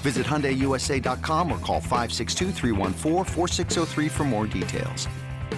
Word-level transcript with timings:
Visit 0.00 0.26
HyundaiUSA.com 0.26 1.52
or 1.52 1.58
call 1.58 1.80
562 1.80 2.52
for 4.08 4.24
more 4.24 4.46
details. 4.46 5.06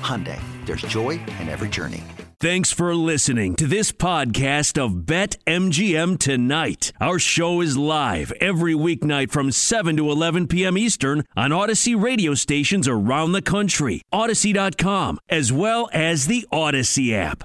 Hyundai, 0.03 0.41
there's 0.67 0.83
joy 0.83 1.11
in 1.41 1.49
every 1.49 1.69
journey. 1.69 2.03
Thanks 2.41 2.73
for 2.73 2.93
listening 2.97 3.55
to 3.55 3.69
this 3.69 3.93
podcast 3.93 4.77
of 4.77 5.07
Bet 5.07 5.37
MGM 5.47 6.19
Tonight. 6.19 6.91
Our 7.01 7.21
show 7.21 7.61
is 7.61 7.77
live 7.77 8.33
every 8.41 8.75
weeknight 8.75 9.31
from 9.31 9.53
7 9.53 9.97
to 9.97 10.11
11 10.11 10.49
p.m. 10.49 10.77
Eastern 10.77 11.23
on 11.37 11.51
Audacy 11.51 11.95
radio 12.01 12.35
stations 12.35 12.89
around 12.89 13.31
the 13.31 13.43
country, 13.43 14.03
Audacy.com, 14.13 15.21
as 15.29 15.53
well 15.53 15.89
as 15.93 16.27
the 16.27 16.45
Audacy 16.53 17.13
app. 17.13 17.45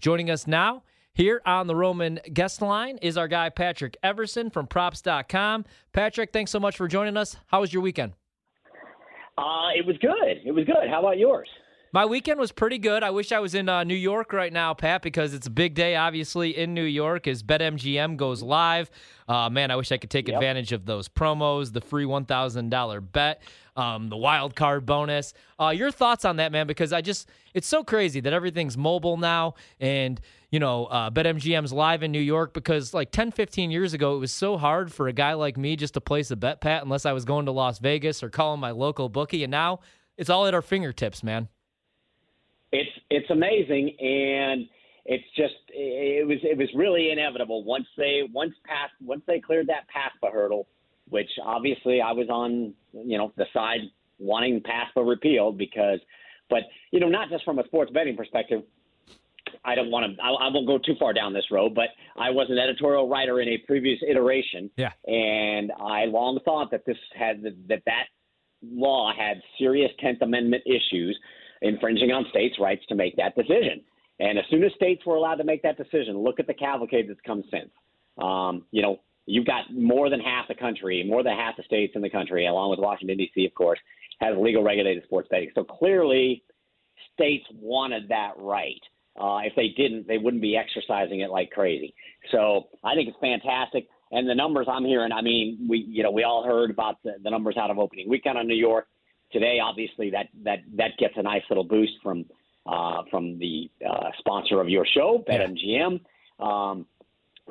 Joining 0.00 0.30
us 0.30 0.46
now 0.46 0.84
here 1.20 1.42
on 1.44 1.66
the 1.66 1.76
Roman 1.76 2.18
guest 2.32 2.62
line 2.62 2.96
is 3.02 3.18
our 3.18 3.28
guy 3.28 3.50
Patrick 3.50 3.94
Everson 4.02 4.48
from 4.48 4.66
props.com. 4.66 5.66
Patrick, 5.92 6.32
thanks 6.32 6.50
so 6.50 6.58
much 6.58 6.78
for 6.78 6.88
joining 6.88 7.18
us. 7.18 7.36
How 7.48 7.60
was 7.60 7.74
your 7.74 7.82
weekend? 7.82 8.14
Uh, 9.36 9.68
it 9.76 9.84
was 9.84 9.98
good. 10.00 10.40
It 10.46 10.52
was 10.52 10.64
good. 10.64 10.88
How 10.88 11.00
about 11.00 11.18
yours? 11.18 11.46
My 11.92 12.06
weekend 12.06 12.38
was 12.38 12.52
pretty 12.52 12.78
good. 12.78 13.02
I 13.02 13.10
wish 13.10 13.32
I 13.32 13.40
was 13.40 13.56
in 13.56 13.68
uh, 13.68 13.82
New 13.82 13.96
York 13.96 14.32
right 14.32 14.52
now, 14.52 14.74
Pat, 14.74 15.02
because 15.02 15.34
it's 15.34 15.48
a 15.48 15.50
big 15.50 15.74
day, 15.74 15.96
obviously, 15.96 16.56
in 16.56 16.72
New 16.72 16.84
York 16.84 17.26
as 17.26 17.42
BetMGM 17.42 18.16
goes 18.16 18.42
live. 18.44 18.88
Uh, 19.26 19.50
man, 19.50 19.72
I 19.72 19.76
wish 19.76 19.90
I 19.90 19.96
could 19.96 20.08
take 20.08 20.28
yep. 20.28 20.36
advantage 20.36 20.70
of 20.70 20.86
those 20.86 21.08
promos, 21.08 21.72
the 21.72 21.80
free 21.80 22.04
$1,000 22.04 23.12
bet, 23.12 23.42
um, 23.74 24.08
the 24.08 24.16
wild 24.16 24.54
card 24.54 24.86
bonus. 24.86 25.34
Uh, 25.58 25.70
your 25.70 25.90
thoughts 25.90 26.24
on 26.24 26.36
that, 26.36 26.52
man? 26.52 26.68
Because 26.68 26.92
I 26.92 27.00
just, 27.00 27.28
it's 27.54 27.66
so 27.66 27.82
crazy 27.82 28.20
that 28.20 28.32
everything's 28.32 28.76
mobile 28.76 29.16
now. 29.16 29.54
And, 29.80 30.20
you 30.52 30.60
know, 30.60 30.84
uh, 30.86 31.10
BetMGM's 31.10 31.72
live 31.72 32.04
in 32.04 32.12
New 32.12 32.20
York 32.20 32.54
because 32.54 32.94
like 32.94 33.10
10, 33.10 33.32
15 33.32 33.72
years 33.72 33.94
ago, 33.94 34.14
it 34.14 34.20
was 34.20 34.30
so 34.30 34.56
hard 34.56 34.92
for 34.92 35.08
a 35.08 35.12
guy 35.12 35.32
like 35.32 35.56
me 35.56 35.74
just 35.74 35.94
to 35.94 36.00
place 36.00 36.30
a 36.30 36.36
bet, 36.36 36.60
Pat, 36.60 36.84
unless 36.84 37.04
I 37.04 37.12
was 37.12 37.24
going 37.24 37.46
to 37.46 37.52
Las 37.52 37.80
Vegas 37.80 38.22
or 38.22 38.30
calling 38.30 38.60
my 38.60 38.70
local 38.70 39.08
bookie. 39.08 39.42
And 39.42 39.50
now 39.50 39.80
it's 40.16 40.30
all 40.30 40.46
at 40.46 40.54
our 40.54 40.62
fingertips, 40.62 41.24
man 41.24 41.48
it's 43.10 43.28
amazing 43.30 43.96
and 43.98 44.68
it's 45.04 45.24
just 45.36 45.54
it 45.70 46.26
was 46.26 46.38
it 46.42 46.56
was 46.56 46.68
really 46.74 47.10
inevitable 47.10 47.64
once 47.64 47.86
they 47.96 48.22
once 48.32 48.54
passed 48.64 48.92
once 49.02 49.22
they 49.26 49.40
cleared 49.40 49.66
that 49.68 49.86
PASPA 49.94 50.32
hurdle, 50.32 50.68
which 51.08 51.30
obviously 51.44 52.00
I 52.00 52.12
was 52.12 52.28
on 52.28 52.74
you 52.92 53.18
know 53.18 53.32
the 53.36 53.46
side 53.52 53.80
wanting 54.18 54.60
PASPA 54.60 55.06
repealed 55.06 55.58
because, 55.58 55.98
but 56.48 56.60
you 56.92 57.00
know 57.00 57.08
not 57.08 57.30
just 57.30 57.44
from 57.44 57.58
a 57.58 57.64
sports 57.64 57.90
betting 57.92 58.16
perspective. 58.16 58.62
I 59.64 59.74
don't 59.74 59.90
want 59.90 60.16
to. 60.16 60.22
I, 60.22 60.28
I 60.28 60.48
won't 60.48 60.66
go 60.66 60.78
too 60.78 60.94
far 60.98 61.12
down 61.12 61.32
this 61.32 61.44
road, 61.50 61.74
but 61.74 61.88
I 62.16 62.30
was 62.30 62.46
an 62.50 62.58
editorial 62.58 63.08
writer 63.08 63.40
in 63.40 63.48
a 63.48 63.58
previous 63.58 63.98
iteration, 64.08 64.70
yeah. 64.76 64.92
and 65.06 65.72
I 65.72 66.04
long 66.04 66.38
thought 66.44 66.70
that 66.70 66.86
this 66.86 66.96
had 67.18 67.42
that 67.42 67.82
that 67.84 68.04
law 68.62 69.12
had 69.12 69.42
serious 69.58 69.90
Tenth 69.98 70.22
Amendment 70.22 70.62
issues 70.66 71.18
infringing 71.62 72.10
on 72.12 72.26
states' 72.30 72.58
rights 72.58 72.82
to 72.88 72.94
make 72.94 73.16
that 73.16 73.34
decision. 73.34 73.82
And 74.18 74.38
as 74.38 74.44
soon 74.50 74.62
as 74.64 74.72
states 74.74 75.04
were 75.06 75.16
allowed 75.16 75.36
to 75.36 75.44
make 75.44 75.62
that 75.62 75.78
decision, 75.78 76.18
look 76.18 76.40
at 76.40 76.46
the 76.46 76.54
cavalcade 76.54 77.08
that's 77.08 77.20
come 77.26 77.42
since. 77.50 77.70
Um, 78.22 78.66
you 78.70 78.82
know, 78.82 79.00
you've 79.26 79.46
got 79.46 79.72
more 79.72 80.10
than 80.10 80.20
half 80.20 80.48
the 80.48 80.54
country, 80.54 81.04
more 81.06 81.22
than 81.22 81.34
half 81.36 81.56
the 81.56 81.62
states 81.62 81.94
in 81.96 82.02
the 82.02 82.10
country, 82.10 82.46
along 82.46 82.70
with 82.70 82.80
Washington 82.80 83.16
D.C., 83.16 83.46
of 83.46 83.54
course, 83.54 83.78
has 84.20 84.36
legal 84.36 84.62
regulated 84.62 85.04
sports 85.04 85.28
betting. 85.30 85.50
So 85.54 85.64
clearly, 85.64 86.42
states 87.14 87.46
wanted 87.54 88.08
that 88.08 88.32
right. 88.36 88.80
Uh, 89.18 89.38
if 89.38 89.54
they 89.56 89.68
didn't, 89.68 90.06
they 90.06 90.18
wouldn't 90.18 90.42
be 90.42 90.56
exercising 90.56 91.20
it 91.20 91.30
like 91.30 91.50
crazy. 91.50 91.94
So 92.30 92.68
I 92.84 92.94
think 92.94 93.08
it's 93.08 93.18
fantastic. 93.20 93.88
And 94.12 94.28
the 94.28 94.34
numbers 94.34 94.66
I'm 94.70 94.84
hearing, 94.84 95.12
I 95.12 95.22
mean, 95.22 95.66
we 95.68 95.78
you 95.88 96.02
know 96.02 96.10
we 96.10 96.24
all 96.24 96.44
heard 96.44 96.70
about 96.70 97.02
the, 97.02 97.14
the 97.22 97.30
numbers 97.30 97.56
out 97.56 97.70
of 97.70 97.78
opening 97.78 98.08
weekend 98.08 98.36
on 98.36 98.46
New 98.46 98.56
York 98.56 98.86
today, 99.32 99.58
obviously 99.62 100.10
that 100.10 100.28
that 100.44 100.58
that 100.76 100.92
gets 100.98 101.14
a 101.16 101.22
nice 101.22 101.42
little 101.48 101.64
boost 101.64 101.92
from 102.02 102.24
uh, 102.66 103.02
from 103.10 103.38
the 103.38 103.70
uh, 103.88 104.10
sponsor 104.18 104.60
of 104.60 104.68
your 104.68 104.86
show, 104.86 105.24
BetMGM. 105.28 106.00
Um, 106.38 106.86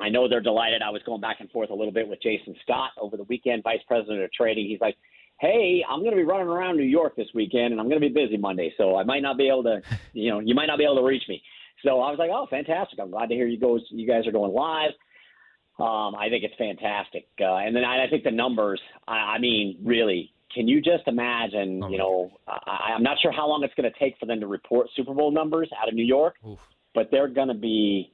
I 0.00 0.08
know 0.08 0.28
they're 0.28 0.40
delighted. 0.40 0.82
I 0.82 0.90
was 0.90 1.02
going 1.04 1.20
back 1.20 1.36
and 1.40 1.50
forth 1.50 1.70
a 1.70 1.74
little 1.74 1.92
bit 1.92 2.08
with 2.08 2.22
Jason 2.22 2.54
Scott 2.62 2.90
over 2.98 3.16
the 3.16 3.24
weekend, 3.24 3.62
vice 3.62 3.80
president 3.86 4.22
of 4.22 4.32
trading. 4.32 4.66
He's 4.66 4.80
like, 4.80 4.96
"Hey, 5.38 5.84
I'm 5.88 6.00
going 6.00 6.12
to 6.12 6.16
be 6.16 6.24
running 6.24 6.46
around 6.46 6.76
New 6.76 6.84
York 6.84 7.16
this 7.16 7.28
weekend, 7.34 7.72
and 7.72 7.80
I'm 7.80 7.88
going 7.88 8.00
to 8.00 8.08
be 8.08 8.14
busy 8.14 8.36
Monday, 8.36 8.72
so 8.78 8.96
I 8.96 9.04
might 9.04 9.22
not 9.22 9.36
be 9.36 9.48
able 9.48 9.64
to, 9.64 9.82
you 10.12 10.30
know, 10.30 10.40
you 10.40 10.54
might 10.54 10.66
not 10.66 10.78
be 10.78 10.84
able 10.84 10.96
to 10.96 11.04
reach 11.04 11.24
me." 11.28 11.42
So 11.84 12.00
I 12.00 12.10
was 12.10 12.18
like, 12.18 12.30
"Oh, 12.32 12.46
fantastic! 12.48 12.98
I'm 12.98 13.10
glad 13.10 13.28
to 13.28 13.34
hear 13.34 13.46
you 13.46 13.58
guys 13.58 13.80
you 13.90 14.06
guys 14.06 14.26
are 14.26 14.32
going 14.32 14.52
live." 14.52 14.92
Um, 15.78 16.14
I 16.14 16.28
think 16.28 16.44
it's 16.44 16.54
fantastic, 16.56 17.28
uh, 17.40 17.56
and 17.56 17.74
then 17.74 17.84
I, 17.84 18.04
I 18.04 18.10
think 18.10 18.24
the 18.24 18.30
numbers. 18.30 18.80
I, 19.08 19.16
I 19.16 19.38
mean, 19.38 19.78
really, 19.82 20.32
can 20.54 20.68
you 20.68 20.80
just 20.80 21.06
imagine? 21.06 21.80
Oh, 21.82 21.88
you 21.88 21.98
know, 21.98 22.30
I, 22.46 22.92
I'm 22.94 23.02
not 23.02 23.18
sure 23.20 23.32
how 23.32 23.48
long 23.48 23.62
it's 23.64 23.74
going 23.74 23.90
to 23.90 23.98
take 23.98 24.18
for 24.18 24.26
them 24.26 24.40
to 24.40 24.46
report 24.46 24.88
Super 24.96 25.14
Bowl 25.14 25.30
numbers 25.30 25.70
out 25.80 25.88
of 25.88 25.94
New 25.94 26.04
York, 26.04 26.34
Oof. 26.46 26.58
but 26.94 27.08
they're 27.10 27.28
going 27.28 27.48
to 27.48 27.54
be 27.54 28.12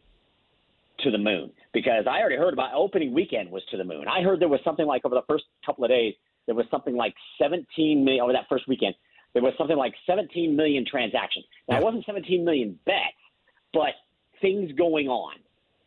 to 1.01 1.11
the 1.11 1.19
moon 1.19 1.51
because 1.73 2.07
I 2.09 2.21
already 2.21 2.37
heard 2.37 2.55
about 2.55 2.73
opening 2.75 3.13
weekend 3.13 3.51
was 3.51 3.63
to 3.71 3.77
the 3.77 3.85
moon. 3.85 4.07
I 4.09 4.23
heard 4.23 4.41
there 4.41 4.49
was 4.49 4.61
something 4.65 4.87
like 4.87 5.05
over 5.05 5.15
the 5.15 5.25
first 5.29 5.45
couple 5.65 5.85
of 5.85 5.91
days 5.91 6.15
there 6.47 6.55
was 6.55 6.67
something 6.71 6.97
like 6.97 7.15
17 7.41 8.05
million 8.05 8.23
over 8.23 8.33
that 8.33 8.47
first 8.49 8.67
weekend. 8.69 8.95
There 9.35 9.43
was 9.43 9.53
something 9.59 9.77
like 9.77 9.93
17 10.07 10.57
million 10.57 10.87
transactions. 10.89 11.45
Now 11.69 11.75
yeah. 11.75 11.81
it 11.81 11.85
wasn't 11.85 12.07
17 12.07 12.45
million 12.45 12.79
bets, 12.87 13.21
but 13.75 13.91
things 14.41 14.73
going 14.73 15.09
on, 15.09 15.35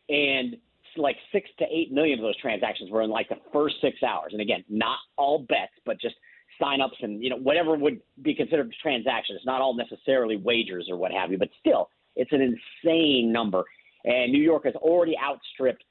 and 0.08 0.56
like 0.96 1.16
six 1.32 1.48
to 1.58 1.64
eight 1.70 1.92
million 1.92 2.18
of 2.18 2.22
those 2.22 2.36
transactions 2.40 2.90
were 2.90 3.02
in 3.02 3.10
like 3.10 3.28
the 3.28 3.38
first 3.52 3.76
six 3.80 4.02
hours. 4.02 4.32
And 4.32 4.40
again, 4.40 4.64
not 4.68 4.98
all 5.16 5.40
bets, 5.48 5.72
but 5.86 6.00
just 6.00 6.14
signups 6.60 7.02
and 7.02 7.22
you 7.22 7.30
know 7.30 7.36
whatever 7.36 7.76
would 7.76 8.00
be 8.22 8.34
considered 8.34 8.74
transactions. 8.82 9.40
Not 9.44 9.60
all 9.60 9.74
necessarily 9.74 10.36
wagers 10.36 10.88
or 10.90 10.96
what 10.96 11.12
have 11.12 11.30
you, 11.30 11.38
but 11.38 11.48
still, 11.58 11.90
it's 12.16 12.32
an 12.32 12.40
insane 12.40 13.32
number. 13.32 13.64
And 14.04 14.32
New 14.32 14.42
York 14.42 14.64
has 14.64 14.74
already 14.76 15.14
outstripped 15.18 15.84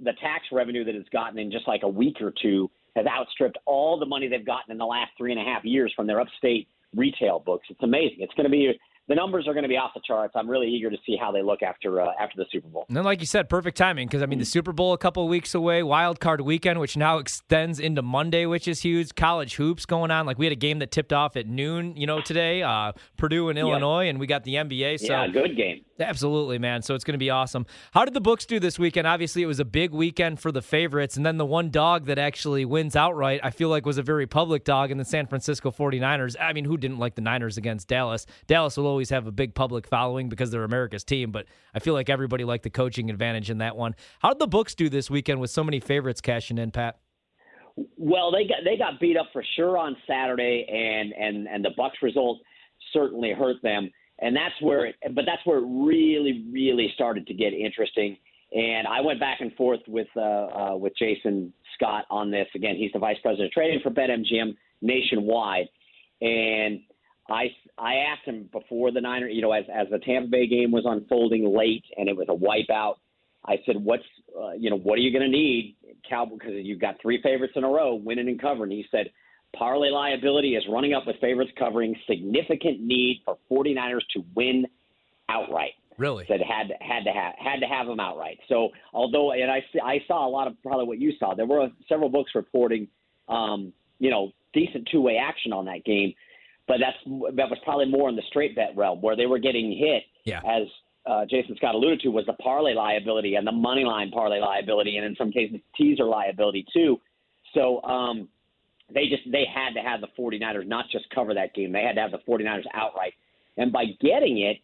the 0.00 0.12
tax 0.20 0.44
revenue 0.50 0.84
that 0.84 0.94
it's 0.94 1.08
gotten 1.10 1.38
in 1.38 1.50
just 1.50 1.68
like 1.68 1.82
a 1.82 1.88
week 1.88 2.20
or 2.20 2.32
two 2.40 2.70
has 2.96 3.06
outstripped 3.06 3.58
all 3.66 3.98
the 3.98 4.06
money 4.06 4.28
they've 4.28 4.46
gotten 4.46 4.72
in 4.72 4.78
the 4.78 4.84
last 4.84 5.10
three 5.16 5.32
and 5.32 5.40
a 5.40 5.44
half 5.44 5.64
years 5.64 5.92
from 5.94 6.06
their 6.06 6.20
upstate 6.20 6.68
retail 6.96 7.38
books. 7.38 7.66
It's 7.70 7.82
amazing. 7.82 8.18
It's 8.18 8.34
going 8.34 8.44
to 8.44 8.50
be 8.50 8.72
the 9.10 9.16
numbers 9.16 9.48
are 9.48 9.52
going 9.52 9.64
to 9.64 9.68
be 9.68 9.76
off 9.76 9.90
the 9.92 10.00
charts. 10.06 10.34
I'm 10.36 10.48
really 10.48 10.68
eager 10.68 10.88
to 10.88 10.96
see 11.04 11.16
how 11.20 11.32
they 11.32 11.42
look 11.42 11.62
after 11.62 12.00
uh, 12.00 12.12
after 12.20 12.36
the 12.36 12.46
Super 12.52 12.68
Bowl. 12.68 12.84
And 12.86 12.96
then, 12.96 13.02
like 13.02 13.18
you 13.18 13.26
said, 13.26 13.48
perfect 13.48 13.76
timing 13.76 14.06
because 14.06 14.22
I 14.22 14.26
mean 14.26 14.38
the 14.38 14.44
Super 14.44 14.72
Bowl 14.72 14.92
a 14.92 14.98
couple 14.98 15.26
weeks 15.26 15.52
away, 15.52 15.82
Wild 15.82 16.20
Card 16.20 16.40
Weekend, 16.42 16.78
which 16.78 16.96
now 16.96 17.18
extends 17.18 17.80
into 17.80 18.02
Monday, 18.02 18.46
which 18.46 18.68
is 18.68 18.82
huge. 18.82 19.16
College 19.16 19.56
hoops 19.56 19.84
going 19.84 20.12
on. 20.12 20.26
Like 20.26 20.38
we 20.38 20.46
had 20.46 20.52
a 20.52 20.56
game 20.56 20.78
that 20.78 20.92
tipped 20.92 21.12
off 21.12 21.36
at 21.36 21.48
noon, 21.48 21.96
you 21.96 22.06
know, 22.06 22.20
today, 22.20 22.62
uh, 22.62 22.92
Purdue 23.16 23.48
and 23.48 23.58
Illinois, 23.58 24.08
and 24.08 24.20
we 24.20 24.28
got 24.28 24.44
the 24.44 24.54
NBA. 24.54 25.00
So 25.00 25.06
yeah, 25.06 25.26
good 25.26 25.56
game. 25.56 25.84
Absolutely, 26.00 26.58
man. 26.58 26.82
So 26.82 26.94
it's 26.94 27.04
going 27.04 27.14
to 27.14 27.18
be 27.18 27.30
awesome. 27.30 27.66
How 27.92 28.04
did 28.04 28.14
the 28.14 28.20
books 28.20 28.46
do 28.46 28.58
this 28.58 28.78
weekend? 28.78 29.06
Obviously, 29.06 29.42
it 29.42 29.46
was 29.46 29.60
a 29.60 29.64
big 29.64 29.92
weekend 29.92 30.40
for 30.40 30.50
the 30.50 30.62
favorites. 30.62 31.16
And 31.16 31.24
then 31.24 31.36
the 31.36 31.46
one 31.46 31.70
dog 31.70 32.06
that 32.06 32.18
actually 32.18 32.64
wins 32.64 32.96
outright, 32.96 33.40
I 33.42 33.50
feel 33.50 33.68
like 33.68 33.86
was 33.86 33.98
a 33.98 34.02
very 34.02 34.26
public 34.26 34.64
dog 34.64 34.90
in 34.90 34.98
the 34.98 35.04
San 35.04 35.26
Francisco 35.26 35.70
49ers. 35.70 36.36
I 36.40 36.52
mean, 36.52 36.64
who 36.64 36.76
didn't 36.76 36.98
like 36.98 37.14
the 37.14 37.20
Niners 37.20 37.58
against 37.58 37.88
Dallas? 37.88 38.26
Dallas 38.46 38.76
will 38.76 38.86
always 38.86 38.99
have 39.08 39.26
a 39.26 39.32
big 39.32 39.54
public 39.54 39.86
following 39.86 40.28
because 40.28 40.50
they're 40.50 40.64
America's 40.64 41.04
team, 41.04 41.30
but 41.30 41.46
I 41.74 41.78
feel 41.78 41.94
like 41.94 42.10
everybody 42.10 42.44
liked 42.44 42.64
the 42.64 42.70
coaching 42.70 43.08
advantage 43.08 43.48
in 43.48 43.58
that 43.58 43.76
one. 43.76 43.94
How 44.18 44.28
did 44.28 44.38
the 44.38 44.46
books 44.46 44.74
do 44.74 44.90
this 44.90 45.08
weekend 45.08 45.40
with 45.40 45.50
so 45.50 45.64
many 45.64 45.80
favorites 45.80 46.20
cashing 46.20 46.58
in, 46.58 46.70
Pat? 46.70 47.00
Well, 47.96 48.30
they 48.30 48.44
got 48.44 48.58
they 48.64 48.76
got 48.76 49.00
beat 49.00 49.16
up 49.16 49.28
for 49.32 49.42
sure 49.56 49.78
on 49.78 49.96
Saturday, 50.06 50.66
and 50.68 51.12
and 51.12 51.48
and 51.48 51.64
the 51.64 51.70
Bucks 51.76 51.96
result 52.02 52.40
certainly 52.92 53.32
hurt 53.32 53.62
them. 53.62 53.90
And 54.18 54.36
that's 54.36 54.54
where 54.60 54.86
it, 54.86 54.96
but 55.14 55.24
that's 55.26 55.44
where 55.44 55.58
it 55.58 55.66
really, 55.66 56.44
really 56.52 56.90
started 56.94 57.26
to 57.26 57.34
get 57.34 57.54
interesting. 57.54 58.18
And 58.52 58.86
I 58.86 59.00
went 59.00 59.20
back 59.20 59.40
and 59.40 59.54
forth 59.54 59.80
with 59.86 60.08
uh, 60.16 60.20
uh, 60.20 60.76
with 60.76 60.92
Jason 60.98 61.52
Scott 61.74 62.04
on 62.10 62.30
this. 62.30 62.46
Again, 62.54 62.76
he's 62.76 62.92
the 62.92 62.98
vice 62.98 63.16
president 63.22 63.46
of 63.46 63.52
trading 63.52 63.80
for 63.82 63.90
BetMGM 63.90 64.56
nationwide, 64.82 65.68
and 66.20 66.80
I 67.30 67.54
I 67.78 67.94
asked 68.10 68.24
him 68.24 68.48
before 68.52 68.90
the 68.90 69.00
Niners, 69.00 69.32
you 69.32 69.42
know, 69.42 69.52
as 69.52 69.64
as 69.72 69.88
the 69.90 69.98
Tampa 69.98 70.28
Bay 70.28 70.46
game 70.46 70.72
was 70.72 70.84
unfolding 70.86 71.56
late 71.56 71.84
and 71.96 72.08
it 72.08 72.16
was 72.16 72.28
a 72.28 72.34
wipeout. 72.34 72.96
I 73.46 73.56
said, 73.64 73.76
"What's 73.82 74.04
uh, 74.38 74.52
you 74.52 74.70
know 74.70 74.76
what 74.76 74.98
are 74.98 75.02
you 75.02 75.12
going 75.12 75.30
to 75.30 75.36
need, 75.36 75.76
Cowboy? 76.08 76.36
Because 76.36 76.54
you've 76.56 76.80
got 76.80 76.96
three 77.00 77.22
favorites 77.22 77.54
in 77.56 77.64
a 77.64 77.68
row, 77.68 77.94
winning 77.94 78.28
and 78.28 78.40
covering." 78.40 78.70
He 78.70 78.84
said, 78.90 79.10
"Parlay 79.56 79.90
liability 79.90 80.56
is 80.56 80.64
running 80.68 80.92
up 80.92 81.06
with 81.06 81.16
favorites 81.20 81.52
covering. 81.58 81.94
Significant 82.06 82.80
need 82.80 83.22
for 83.24 83.38
49ers 83.50 84.06
to 84.14 84.24
win 84.34 84.66
outright." 85.28 85.72
Really? 85.96 86.24
Said 86.28 86.40
had 86.40 86.72
had 86.80 87.04
to 87.04 87.12
have 87.12 87.34
had 87.38 87.60
to 87.60 87.66
have 87.66 87.86
them 87.86 88.00
outright. 88.00 88.38
So 88.48 88.70
although 88.92 89.32
and 89.32 89.50
I 89.50 89.62
I 89.82 90.02
saw 90.06 90.26
a 90.26 90.30
lot 90.30 90.46
of 90.46 90.60
probably 90.62 90.86
what 90.86 90.98
you 90.98 91.12
saw. 91.18 91.34
There 91.34 91.46
were 91.46 91.68
several 91.88 92.08
books 92.08 92.32
reporting, 92.34 92.88
um, 93.28 93.72
you 93.98 94.10
know, 94.10 94.32
decent 94.52 94.88
two 94.90 95.00
way 95.00 95.16
action 95.16 95.52
on 95.52 95.66
that 95.66 95.84
game 95.84 96.14
but 96.68 96.78
that's 96.80 96.96
that 97.36 97.50
was 97.50 97.58
probably 97.64 97.86
more 97.86 98.08
in 98.08 98.16
the 98.16 98.22
straight 98.28 98.54
bet 98.54 98.76
realm 98.76 99.00
where 99.00 99.16
they 99.16 99.26
were 99.26 99.38
getting 99.38 99.76
hit 99.76 100.04
yeah. 100.24 100.40
as 100.46 100.66
uh, 101.06 101.24
Jason 101.28 101.56
Scott 101.56 101.74
alluded 101.74 102.00
to 102.00 102.08
was 102.08 102.26
the 102.26 102.34
parlay 102.34 102.74
liability 102.74 103.34
and 103.34 103.46
the 103.46 103.52
money 103.52 103.84
line 103.84 104.10
parlay 104.10 104.38
liability 104.38 104.96
and 104.96 105.06
in 105.06 105.16
some 105.16 105.32
cases 105.32 105.58
teaser 105.76 106.04
liability 106.04 106.64
too. 106.72 107.00
So 107.54 107.82
um, 107.82 108.28
they 108.92 109.08
just 109.08 109.22
they 109.30 109.44
had 109.52 109.74
to 109.74 109.80
have 109.80 110.00
the 110.00 110.08
49ers 110.18 110.66
not 110.66 110.86
just 110.90 111.08
cover 111.10 111.34
that 111.34 111.54
game. 111.54 111.72
They 111.72 111.82
had 111.82 111.94
to 111.94 112.00
have 112.00 112.12
the 112.12 112.20
49ers 112.28 112.64
outright. 112.74 113.14
And 113.56 113.72
by 113.72 113.86
getting 114.00 114.38
it, 114.38 114.58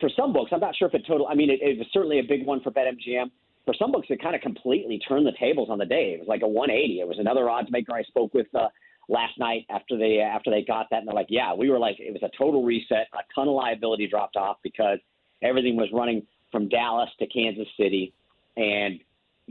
for 0.00 0.10
some 0.14 0.32
books, 0.32 0.50
I'm 0.52 0.60
not 0.60 0.76
sure 0.76 0.88
if 0.88 0.94
it 0.94 1.04
total. 1.06 1.26
I 1.26 1.34
mean, 1.34 1.50
it, 1.50 1.60
it 1.62 1.78
was 1.78 1.86
certainly 1.92 2.18
a 2.18 2.22
big 2.22 2.44
one 2.44 2.60
for 2.60 2.70
BetMGM. 2.70 3.30
For 3.64 3.74
some 3.78 3.92
books, 3.92 4.06
it 4.10 4.22
kind 4.22 4.34
of 4.34 4.40
completely 4.40 4.98
turned 5.06 5.26
the 5.26 5.32
tables 5.38 5.68
on 5.70 5.78
the 5.78 5.84
day. 5.84 6.12
It 6.14 6.20
was 6.20 6.28
like 6.28 6.42
a 6.42 6.48
180. 6.48 7.00
It 7.00 7.08
was 7.08 7.18
another 7.18 7.50
odds 7.50 7.68
maker 7.70 7.94
I 7.94 8.02
spoke 8.02 8.32
with. 8.34 8.46
Uh, 8.54 8.68
last 9.08 9.38
night 9.38 9.66
after 9.70 9.96
they 9.96 10.20
after 10.20 10.50
they 10.50 10.62
got 10.62 10.86
that, 10.90 10.98
and 10.98 11.08
they're 11.08 11.14
like, 11.14 11.28
yeah, 11.30 11.54
we 11.54 11.70
were 11.70 11.78
like, 11.78 11.96
it 11.98 12.12
was 12.12 12.22
a 12.22 12.30
total 12.36 12.64
reset. 12.64 13.08
A 13.14 13.18
ton 13.34 13.48
of 13.48 13.54
liability 13.54 14.06
dropped 14.06 14.36
off 14.36 14.58
because 14.62 14.98
everything 15.42 15.76
was 15.76 15.88
running 15.92 16.26
from 16.52 16.68
Dallas 16.68 17.10
to 17.18 17.26
Kansas 17.26 17.68
City, 17.78 18.12
and 18.56 19.00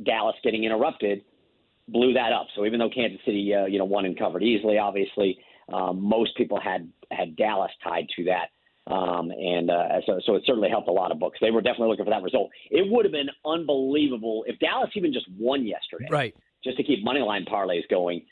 Dallas 0.04 0.36
getting 0.44 0.64
interrupted 0.64 1.24
blew 1.90 2.14
that 2.14 2.34
up. 2.34 2.48
So 2.56 2.66
even 2.66 2.80
though 2.80 2.90
Kansas 2.90 3.20
City, 3.26 3.54
uh, 3.54 3.66
you 3.66 3.80
know, 3.80 3.86
won 3.86 4.06
and 4.06 4.18
covered 4.18 4.44
easily, 4.44 4.78
obviously, 4.78 5.38
um, 5.72 6.02
most 6.02 6.36
people 6.36 6.60
had 6.60 6.92
had 7.12 7.36
Dallas 7.36 7.72
tied 7.84 8.08
to 8.18 8.26
that. 8.26 8.50
Um, 8.92 9.32
and 9.32 9.70
uh, 9.70 10.00
so, 10.06 10.20
so 10.26 10.36
it 10.36 10.44
certainly 10.46 10.70
helped 10.70 10.88
a 10.88 10.94
lot 10.94 11.12
of 11.12 11.20
books. 11.20 11.40
They 11.42 11.52
were 11.52 11.62
definitely 11.62 11.90
looking 11.90 12.06
for 12.06 12.12
that 12.12 12.24
result. 12.24 12.50
It 12.72 12.90
would 12.90 13.04
have 13.04 13.12
been 13.12 13.30
unbelievable 13.46 14.46
if 14.48 14.58
Dallas 14.60 14.90
even 14.96 15.12
just 15.12 15.26
won 15.38 15.66
yesterday, 15.66 16.08
right? 16.10 16.36
Just 16.64 16.78
to 16.78 16.84
keep 16.84 17.04
money 17.04 17.20
line 17.20 17.46
parlays 17.46 17.88
going 17.90 18.26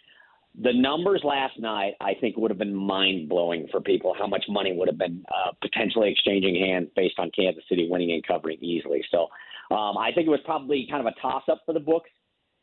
the 0.62 0.72
numbers 0.74 1.22
last 1.24 1.60
night, 1.60 1.94
I 2.00 2.14
think, 2.20 2.38
would 2.38 2.52
have 2.52 2.58
been 2.58 2.76
mind 2.76 3.28
blowing 3.28 3.68
for 3.72 3.82
people. 3.82 4.16
How 4.18 4.28
much 4.28 4.46
money 4.48 4.74
would 4.74 4.88
have 4.88 4.98
been 4.98 5.26
uh, 5.30 5.52
potentially 5.62 6.12
exchanging 6.12 6.56
hands 6.56 6.90
based 6.96 7.16
on 7.18 7.32
Kansas 7.32 7.64
City 7.68 7.88
winning 7.90 8.12
and 8.12 8.26
covering 8.26 8.58
easily. 8.62 9.04
So 9.12 9.28
um, 9.76 9.98
I 9.98 10.12
think 10.14 10.28
it 10.28 10.32
was 10.32 10.40
probably 10.46 10.88
kind 10.90 11.06
of 11.06 11.14
a 11.14 11.20
toss 11.22 11.44
up 11.52 11.62
for 11.66 11.74
the 11.74 11.80
books. 11.80 12.10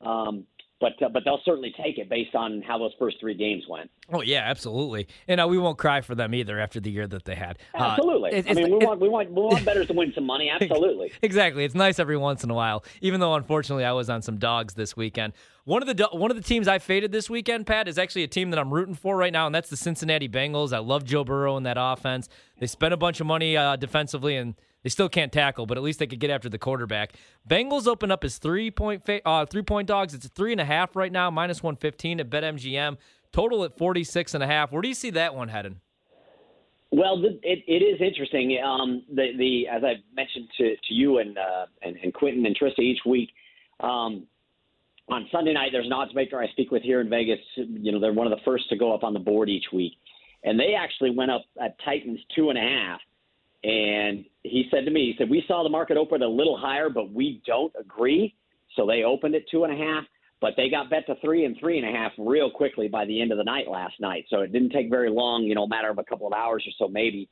Um, 0.00 0.44
but 0.82 1.00
uh, 1.00 1.08
but 1.08 1.22
they'll 1.24 1.40
certainly 1.44 1.72
take 1.82 1.96
it 1.96 2.10
based 2.10 2.34
on 2.34 2.60
how 2.60 2.76
those 2.76 2.92
first 2.98 3.18
three 3.20 3.34
games 3.34 3.64
went. 3.68 3.88
Oh 4.12 4.20
yeah, 4.20 4.42
absolutely. 4.44 5.06
And 5.28 5.40
uh, 5.40 5.46
we 5.46 5.56
won't 5.56 5.78
cry 5.78 6.00
for 6.00 6.14
them 6.16 6.34
either 6.34 6.58
after 6.58 6.80
the 6.80 6.90
year 6.90 7.06
that 7.06 7.24
they 7.24 7.36
had. 7.36 7.58
Uh, 7.72 7.84
absolutely. 7.84 8.32
It, 8.32 8.50
I 8.50 8.54
mean, 8.54 8.76
we 8.76 8.84
want 8.84 9.00
we 9.00 9.08
want 9.08 9.30
we 9.30 9.40
want 9.40 9.64
bettors 9.64 9.86
to 9.86 9.92
win 9.94 10.12
some 10.14 10.24
money. 10.26 10.50
Absolutely. 10.60 11.12
exactly. 11.22 11.64
It's 11.64 11.74
nice 11.74 12.00
every 12.00 12.16
once 12.16 12.42
in 12.42 12.50
a 12.50 12.54
while. 12.54 12.84
Even 13.00 13.20
though 13.20 13.34
unfortunately 13.34 13.84
I 13.84 13.92
was 13.92 14.10
on 14.10 14.22
some 14.22 14.38
dogs 14.38 14.74
this 14.74 14.96
weekend. 14.96 15.32
One 15.64 15.80
of 15.80 15.96
the 15.96 16.08
one 16.12 16.32
of 16.32 16.36
the 16.36 16.42
teams 16.42 16.66
I 16.66 16.80
faded 16.80 17.12
this 17.12 17.30
weekend, 17.30 17.68
Pat, 17.68 17.86
is 17.86 17.96
actually 17.96 18.24
a 18.24 18.28
team 18.28 18.50
that 18.50 18.58
I'm 18.58 18.74
rooting 18.74 18.96
for 18.96 19.16
right 19.16 19.32
now, 19.32 19.46
and 19.46 19.54
that's 19.54 19.70
the 19.70 19.76
Cincinnati 19.76 20.28
Bengals. 20.28 20.72
I 20.72 20.80
love 20.80 21.04
Joe 21.04 21.22
Burrow 21.22 21.56
and 21.56 21.64
that 21.64 21.76
offense. 21.78 22.28
They 22.58 22.66
spent 22.66 22.92
a 22.92 22.96
bunch 22.96 23.20
of 23.20 23.28
money 23.28 23.56
uh, 23.56 23.76
defensively 23.76 24.36
and 24.36 24.56
they 24.82 24.90
still 24.90 25.08
can't 25.08 25.32
tackle, 25.32 25.66
but 25.66 25.76
at 25.76 25.82
least 25.82 25.98
they 25.98 26.06
could 26.06 26.18
get 26.18 26.30
after 26.30 26.48
the 26.48 26.58
quarterback. 26.58 27.12
Bengals 27.48 27.86
open 27.86 28.10
up 28.10 28.24
as 28.24 28.38
three 28.38 28.70
point 28.70 29.04
fa- 29.04 29.26
uh, 29.26 29.46
three 29.46 29.62
point 29.62 29.88
dogs. 29.88 30.14
It's 30.14 30.28
three 30.28 30.52
and 30.52 30.60
a 30.60 30.64
half 30.64 30.96
right 30.96 31.12
now, 31.12 31.30
minus 31.30 31.62
one 31.62 31.76
fifteen 31.76 32.20
at 32.20 32.28
BetMGM. 32.28 32.96
Total 33.32 33.64
at 33.64 33.78
forty 33.78 34.04
six 34.04 34.34
and 34.34 34.42
a 34.42 34.46
half. 34.46 34.72
Where 34.72 34.82
do 34.82 34.88
you 34.88 34.94
see 34.94 35.10
that 35.10 35.34
one 35.34 35.48
heading? 35.48 35.80
Well, 36.90 37.20
the, 37.20 37.40
it, 37.42 37.64
it 37.66 37.82
is 37.82 38.00
interesting. 38.00 38.58
Um, 38.62 39.04
the 39.08 39.32
the 39.38 39.68
as 39.68 39.82
I 39.84 39.94
mentioned 40.14 40.48
to, 40.58 40.76
to 40.76 40.94
you 40.94 41.18
and, 41.18 41.38
uh, 41.38 41.66
and 41.82 41.96
and 42.02 42.12
Quentin 42.12 42.44
and 42.44 42.56
Trista 42.58 42.80
each 42.80 43.00
week. 43.06 43.30
Um, 43.80 44.26
on 45.08 45.26
Sunday 45.32 45.52
night, 45.52 45.70
there's 45.72 45.86
an 45.86 45.92
odds 45.92 46.14
maker 46.14 46.40
I 46.40 46.48
speak 46.48 46.70
with 46.70 46.82
here 46.82 47.00
in 47.00 47.10
Vegas. 47.10 47.40
You 47.56 47.92
know, 47.92 48.00
they're 48.00 48.12
one 48.12 48.26
of 48.26 48.38
the 48.38 48.44
first 48.44 48.68
to 48.68 48.76
go 48.76 48.94
up 48.94 49.02
on 49.02 49.14
the 49.14 49.18
board 49.18 49.48
each 49.48 49.66
week, 49.72 49.92
and 50.44 50.58
they 50.58 50.74
actually 50.78 51.10
went 51.10 51.30
up 51.30 51.44
at 51.60 51.76
Titans 51.84 52.20
two 52.34 52.50
and 52.50 52.58
a 52.58 52.62
half 52.62 53.00
and 53.64 54.24
he 54.52 54.68
said 54.70 54.84
to 54.84 54.90
me, 54.90 55.06
he 55.06 55.14
said, 55.16 55.30
We 55.30 55.42
saw 55.48 55.62
the 55.62 55.70
market 55.70 55.96
open 55.96 56.22
a 56.22 56.28
little 56.28 56.58
higher, 56.58 56.90
but 56.90 57.10
we 57.10 57.42
don't 57.46 57.72
agree. 57.80 58.34
So 58.76 58.86
they 58.86 59.02
opened 59.02 59.34
it 59.34 59.44
two 59.50 59.64
and 59.64 59.72
a 59.72 59.76
half, 59.76 60.04
but 60.40 60.52
they 60.56 60.68
got 60.68 60.90
bet 60.90 61.06
to 61.06 61.14
three 61.22 61.46
and 61.46 61.56
three 61.58 61.78
and 61.78 61.88
a 61.88 61.90
half 61.90 62.12
real 62.18 62.50
quickly 62.50 62.86
by 62.86 63.06
the 63.06 63.20
end 63.20 63.32
of 63.32 63.38
the 63.38 63.44
night 63.44 63.68
last 63.68 63.94
night. 63.98 64.26
So 64.28 64.40
it 64.40 64.52
didn't 64.52 64.70
take 64.70 64.90
very 64.90 65.10
long, 65.10 65.44
you 65.44 65.54
know, 65.54 65.64
a 65.64 65.68
matter 65.68 65.88
of 65.88 65.98
a 65.98 66.04
couple 66.04 66.26
of 66.26 66.34
hours 66.34 66.64
or 66.66 66.72
so 66.78 66.90
maybe 66.92 67.30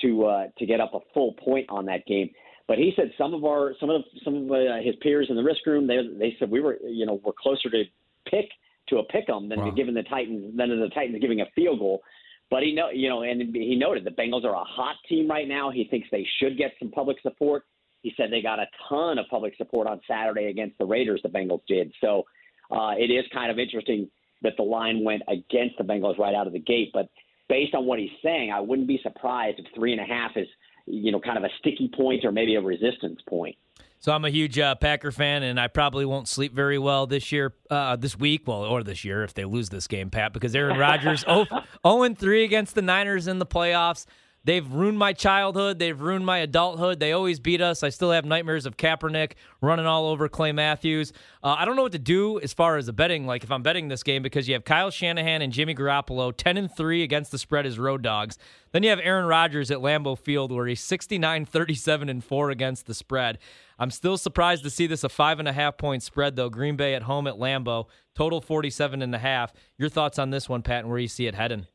to 0.00 0.24
uh, 0.24 0.46
to 0.58 0.66
get 0.66 0.80
up 0.80 0.94
a 0.94 1.00
full 1.12 1.34
point 1.34 1.66
on 1.68 1.84
that 1.86 2.06
game. 2.06 2.30
But 2.66 2.78
he 2.78 2.92
said 2.96 3.10
some 3.18 3.34
of 3.34 3.44
our 3.44 3.74
some 3.78 3.90
of 3.90 4.02
some 4.24 4.44
of 4.44 4.50
uh, 4.50 4.82
his 4.82 4.94
peers 5.02 5.26
in 5.28 5.36
the 5.36 5.42
risk 5.42 5.66
room 5.66 5.86
they 5.86 5.98
they 6.18 6.36
said 6.38 6.50
we 6.50 6.60
were 6.60 6.78
you 6.82 7.04
know 7.04 7.20
we're 7.22 7.32
closer 7.38 7.68
to 7.68 7.84
pick 8.26 8.48
to 8.88 8.98
a 8.98 9.04
pick 9.04 9.28
'em 9.28 9.48
than 9.50 9.58
wow. 9.58 9.66
to 9.66 9.72
giving 9.72 9.94
the 9.94 10.04
Titans 10.04 10.56
than 10.56 10.68
the 10.80 10.88
Titans 10.94 11.18
giving 11.20 11.42
a 11.42 11.46
field 11.54 11.80
goal. 11.80 12.02
But 12.52 12.64
he 12.64 12.74
know, 12.74 12.90
you 12.90 13.08
know, 13.08 13.22
and 13.22 13.40
he 13.56 13.74
noted 13.76 14.04
the 14.04 14.10
Bengals 14.10 14.44
are 14.44 14.52
a 14.54 14.62
hot 14.62 14.96
team 15.08 15.26
right 15.26 15.48
now. 15.48 15.70
He 15.70 15.84
thinks 15.84 16.06
they 16.12 16.26
should 16.38 16.58
get 16.58 16.72
some 16.78 16.90
public 16.90 17.16
support. 17.22 17.64
He 18.02 18.12
said 18.14 18.26
they 18.30 18.42
got 18.42 18.58
a 18.58 18.66
ton 18.90 19.16
of 19.16 19.24
public 19.30 19.54
support 19.56 19.86
on 19.86 20.02
Saturday 20.06 20.50
against 20.50 20.76
the 20.76 20.84
Raiders. 20.84 21.22
The 21.22 21.30
Bengals 21.30 21.62
did. 21.66 21.90
So 22.02 22.24
uh, 22.70 22.92
it 22.98 23.10
is 23.10 23.24
kind 23.32 23.50
of 23.50 23.58
interesting 23.58 24.10
that 24.42 24.52
the 24.58 24.64
line 24.64 25.02
went 25.02 25.22
against 25.28 25.78
the 25.78 25.84
Bengals 25.84 26.18
right 26.18 26.34
out 26.34 26.46
of 26.46 26.52
the 26.52 26.58
gate. 26.58 26.90
But 26.92 27.08
based 27.48 27.74
on 27.74 27.86
what 27.86 27.98
he's 27.98 28.10
saying, 28.22 28.52
I 28.52 28.60
wouldn't 28.60 28.86
be 28.86 29.00
surprised 29.02 29.58
if 29.58 29.64
three 29.74 29.92
and 29.92 30.00
a 30.02 30.04
half 30.04 30.32
is, 30.36 30.46
you 30.84 31.10
know, 31.10 31.20
kind 31.20 31.38
of 31.38 31.44
a 31.44 31.50
sticky 31.58 31.90
point 31.96 32.22
or 32.22 32.32
maybe 32.32 32.56
a 32.56 32.60
resistance 32.60 33.20
point. 33.30 33.56
So 34.02 34.10
I'm 34.10 34.24
a 34.24 34.30
huge 34.30 34.58
uh, 34.58 34.74
Packer 34.74 35.12
fan, 35.12 35.44
and 35.44 35.60
I 35.60 35.68
probably 35.68 36.04
won't 36.04 36.26
sleep 36.26 36.52
very 36.52 36.76
well 36.76 37.06
this 37.06 37.30
year, 37.30 37.54
uh, 37.70 37.94
this 37.94 38.18
week, 38.18 38.48
well, 38.48 38.64
or 38.64 38.82
this 38.82 39.04
year 39.04 39.22
if 39.22 39.32
they 39.32 39.44
lose 39.44 39.68
this 39.68 39.86
game, 39.86 40.10
Pat, 40.10 40.32
because 40.32 40.56
Aaron 40.56 40.76
Rodgers 40.76 41.20
0 41.86 42.14
3 42.16 42.42
against 42.42 42.74
the 42.74 42.82
Niners 42.82 43.28
in 43.28 43.38
the 43.38 43.46
playoffs. 43.46 44.06
They've 44.44 44.68
ruined 44.68 44.98
my 44.98 45.12
childhood. 45.12 45.78
They've 45.78 46.00
ruined 46.00 46.26
my 46.26 46.38
adulthood. 46.38 46.98
They 46.98 47.12
always 47.12 47.38
beat 47.38 47.60
us. 47.60 47.84
I 47.84 47.90
still 47.90 48.10
have 48.10 48.24
nightmares 48.24 48.66
of 48.66 48.76
Kaepernick 48.76 49.34
running 49.60 49.86
all 49.86 50.06
over 50.08 50.28
Clay 50.28 50.50
Matthews. 50.50 51.12
Uh, 51.44 51.54
I 51.56 51.64
don't 51.64 51.76
know 51.76 51.82
what 51.82 51.92
to 51.92 52.00
do 52.00 52.40
as 52.40 52.52
far 52.52 52.76
as 52.76 52.86
the 52.86 52.92
betting. 52.92 53.24
Like 53.24 53.44
if 53.44 53.52
I'm 53.52 53.62
betting 53.62 53.86
this 53.86 54.02
game, 54.02 54.20
because 54.20 54.48
you 54.48 54.54
have 54.54 54.64
Kyle 54.64 54.90
Shanahan 54.90 55.42
and 55.42 55.52
Jimmy 55.52 55.76
Garoppolo, 55.76 56.36
ten 56.36 56.56
and 56.56 56.74
three 56.74 57.04
against 57.04 57.30
the 57.30 57.38
spread 57.38 57.66
as 57.66 57.78
road 57.78 58.02
dogs. 58.02 58.36
Then 58.72 58.82
you 58.82 58.90
have 58.90 59.00
Aaron 59.00 59.26
Rodgers 59.26 59.70
at 59.70 59.78
Lambeau 59.78 60.18
Field, 60.18 60.50
where 60.50 60.66
he's 60.66 60.80
69, 60.80 61.44
37 61.44 62.08
and 62.08 62.24
four 62.24 62.50
against 62.50 62.86
the 62.86 62.94
spread. 62.94 63.38
I'm 63.82 63.90
still 63.90 64.16
surprised 64.16 64.62
to 64.62 64.70
see 64.70 64.86
this 64.86 65.02
a 65.02 65.08
five 65.08 65.40
and 65.40 65.48
a 65.48 65.52
half 65.52 65.76
point 65.76 66.04
spread 66.04 66.36
though. 66.36 66.48
Green 66.48 66.76
Bay 66.76 66.94
at 66.94 67.02
home 67.02 67.26
at 67.26 67.34
Lambeau, 67.34 67.86
total 68.14 68.40
47 68.40 69.02
and 69.02 69.12
a 69.12 69.18
half. 69.18 69.52
Your 69.76 69.88
thoughts 69.88 70.20
on 70.20 70.30
this 70.30 70.48
one, 70.48 70.62
Pat, 70.62 70.84
and 70.84 70.88
where 70.88 71.00
you 71.00 71.08
see 71.08 71.26
it 71.26 71.34
heading? 71.34 71.66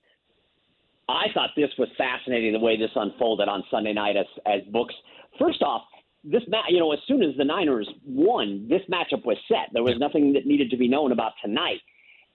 I 1.09 1.25
thought 1.33 1.49
this 1.57 1.69
was 1.77 1.89
fascinating 1.97 2.53
the 2.53 2.59
way 2.59 2.77
this 2.77 2.91
unfolded 2.95 3.49
on 3.49 3.61
Sunday 3.69 3.91
night 3.91 4.15
as 4.15 4.25
as 4.45 4.61
books. 4.71 4.95
First 5.37 5.61
off, 5.61 5.81
this 6.23 6.43
match, 6.47 6.67
you 6.69 6.79
know, 6.79 6.93
as 6.93 6.99
soon 7.09 7.21
as 7.21 7.35
the 7.37 7.43
Niners 7.43 7.89
won, 8.05 8.69
this 8.69 8.83
matchup 8.89 9.25
was 9.25 9.35
set. 9.49 9.73
There 9.73 9.83
was 9.83 9.95
nothing 9.99 10.31
that 10.31 10.45
needed 10.45 10.69
to 10.71 10.77
be 10.77 10.87
known 10.87 11.11
about 11.11 11.33
tonight. 11.43 11.81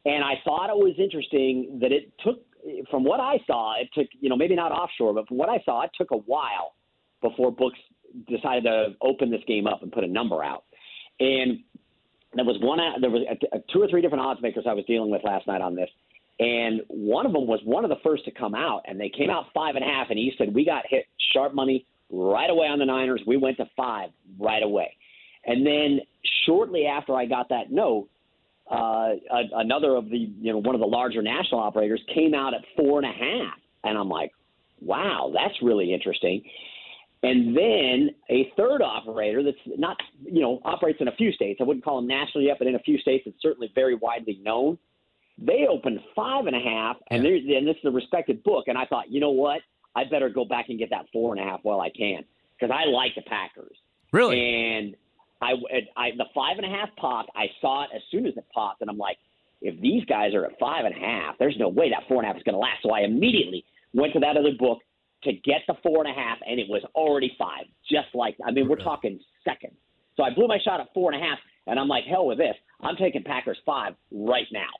And 0.04 0.22
I 0.22 0.34
thought 0.44 0.68
it 0.68 0.76
was 0.76 0.96
interesting 0.98 1.78
that 1.80 1.92
it 1.92 2.12
took, 2.22 2.44
from 2.90 3.04
what 3.04 3.20
I 3.20 3.38
saw, 3.46 3.80
it 3.80 3.88
took, 3.94 4.08
you 4.20 4.28
know, 4.28 4.36
maybe 4.36 4.54
not 4.54 4.70
offshore, 4.70 5.14
but 5.14 5.28
from 5.28 5.38
what 5.38 5.48
I 5.48 5.62
saw, 5.64 5.82
it 5.84 5.92
took 5.96 6.10
a 6.10 6.18
while 6.18 6.74
before 7.22 7.50
books 7.50 7.78
decided 8.28 8.64
to 8.64 8.94
open 9.00 9.30
this 9.30 9.42
game 9.46 9.66
up 9.66 9.82
and 9.82 9.92
put 9.92 10.04
a 10.04 10.06
number 10.06 10.42
out. 10.42 10.64
And 11.20 11.60
there 12.34 12.44
was 12.44 12.56
one, 12.60 12.78
there 13.00 13.10
was 13.10 13.22
a, 13.28 13.56
a, 13.56 13.60
two 13.72 13.82
or 13.82 13.88
three 13.88 14.00
different 14.00 14.24
odds 14.24 14.40
makers 14.42 14.64
I 14.68 14.72
was 14.72 14.84
dealing 14.86 15.10
with 15.10 15.22
last 15.24 15.46
night 15.46 15.60
on 15.60 15.74
this. 15.74 15.90
And 16.38 16.80
one 16.88 17.26
of 17.26 17.32
them 17.32 17.46
was 17.46 17.60
one 17.64 17.84
of 17.84 17.90
the 17.90 18.00
first 18.02 18.24
to 18.24 18.30
come 18.30 18.54
out, 18.54 18.82
and 18.86 18.98
they 18.98 19.10
came 19.10 19.30
out 19.30 19.46
five 19.54 19.76
and 19.76 19.84
a 19.84 19.86
half. 19.86 20.08
And 20.10 20.18
he 20.18 20.32
said, 20.38 20.54
We 20.54 20.64
got 20.64 20.84
hit 20.88 21.06
sharp 21.32 21.54
money 21.54 21.86
right 22.10 22.50
away 22.50 22.66
on 22.66 22.78
the 22.78 22.86
Niners. 22.86 23.22
We 23.26 23.36
went 23.36 23.58
to 23.58 23.66
five 23.76 24.10
right 24.40 24.62
away. 24.62 24.96
And 25.44 25.66
then 25.66 26.00
shortly 26.46 26.86
after 26.86 27.14
I 27.14 27.26
got 27.26 27.48
that 27.50 27.70
note, 27.70 28.08
uh, 28.70 29.10
another 29.54 29.96
of 29.96 30.08
the, 30.08 30.18
you 30.18 30.52
know, 30.52 30.58
one 30.58 30.74
of 30.74 30.80
the 30.80 30.86
larger 30.86 31.20
national 31.20 31.60
operators 31.60 32.00
came 32.14 32.32
out 32.32 32.54
at 32.54 32.60
four 32.76 32.98
and 32.98 33.06
a 33.06 33.12
half. 33.12 33.58
And 33.84 33.98
I'm 33.98 34.08
like, 34.08 34.32
wow, 34.80 35.30
that's 35.34 35.54
really 35.62 35.92
interesting. 35.92 36.42
And 37.22 37.56
then 37.56 38.10
a 38.30 38.52
third 38.56 38.82
operator 38.82 39.44
that's 39.44 39.56
not, 39.78 39.96
you 40.24 40.40
know, 40.40 40.60
operates 40.64 41.00
in 41.00 41.06
a 41.06 41.12
few 41.12 41.30
states. 41.32 41.60
I 41.60 41.64
wouldn't 41.64 41.84
call 41.84 41.96
them 41.96 42.08
national 42.08 42.42
yet, 42.42 42.56
but 42.58 42.66
in 42.66 42.74
a 42.74 42.80
few 42.80 42.98
states, 42.98 43.24
it's 43.26 43.40
certainly 43.40 43.70
very 43.74 43.94
widely 43.94 44.40
known. 44.42 44.76
They 45.38 45.66
opened 45.70 46.00
five 46.16 46.46
and 46.46 46.56
a 46.56 46.60
half, 46.60 46.96
and, 47.10 47.22
yeah. 47.24 47.58
and 47.58 47.66
this 47.66 47.76
is 47.76 47.84
a 47.84 47.90
respected 47.90 48.42
book. 48.42 48.64
And 48.66 48.76
I 48.76 48.86
thought, 48.86 49.10
you 49.10 49.20
know 49.20 49.30
what? 49.30 49.60
I 49.94 50.04
better 50.04 50.30
go 50.30 50.44
back 50.44 50.68
and 50.68 50.78
get 50.78 50.90
that 50.90 51.06
four 51.12 51.34
and 51.34 51.40
a 51.40 51.48
half 51.48 51.60
while 51.62 51.80
I 51.80 51.90
can 51.90 52.24
because 52.58 52.74
I 52.74 52.88
like 52.88 53.14
the 53.14 53.22
Packers. 53.22 53.76
Really? 54.12 54.38
And 54.40 54.96
I, 55.40 55.52
I, 55.96 56.10
the 56.16 56.26
five 56.34 56.58
and 56.58 56.66
a 56.66 56.68
half 56.68 56.88
popped. 56.96 57.30
I 57.36 57.46
saw 57.60 57.84
it 57.84 57.90
as 57.94 58.02
soon 58.10 58.26
as 58.26 58.36
it 58.36 58.44
popped, 58.52 58.80
and 58.80 58.90
I'm 58.90 58.98
like, 58.98 59.16
if 59.60 59.80
these 59.80 60.04
guys 60.06 60.34
are 60.34 60.44
at 60.44 60.58
five 60.58 60.84
and 60.84 60.94
a 60.94 60.98
half, 60.98 61.38
there's 61.38 61.56
no 61.58 61.68
way 61.68 61.90
that 61.90 62.02
four 62.08 62.18
and 62.18 62.24
a 62.24 62.28
half 62.28 62.36
is 62.36 62.42
going 62.42 62.54
to 62.54 62.58
last. 62.58 62.82
So 62.82 62.90
I 62.90 63.00
immediately 63.00 63.64
went 63.94 64.12
to 64.14 64.20
that 64.20 64.36
other 64.36 64.52
book 64.58 64.78
to 65.24 65.32
get 65.32 65.62
the 65.68 65.74
four 65.82 66.04
and 66.04 66.10
a 66.10 66.18
half, 66.18 66.38
and 66.46 66.58
it 66.58 66.66
was 66.68 66.82
already 66.94 67.32
five, 67.38 67.64
just 67.90 68.08
like 68.14 68.36
I 68.46 68.50
mean, 68.50 68.68
we're 68.68 68.76
talking 68.76 69.20
seconds. 69.44 69.74
So 70.16 70.22
I 70.22 70.34
blew 70.34 70.46
my 70.46 70.58
shot 70.64 70.80
at 70.80 70.88
four 70.92 71.12
and 71.12 71.22
a 71.22 71.24
half, 71.24 71.38
and 71.66 71.78
I'm 71.78 71.88
like, 71.88 72.04
hell 72.04 72.26
with 72.26 72.38
this. 72.38 72.54
I'm 72.80 72.96
taking 72.96 73.22
Packers 73.22 73.58
five 73.64 73.94
right 74.10 74.46
now 74.52 74.70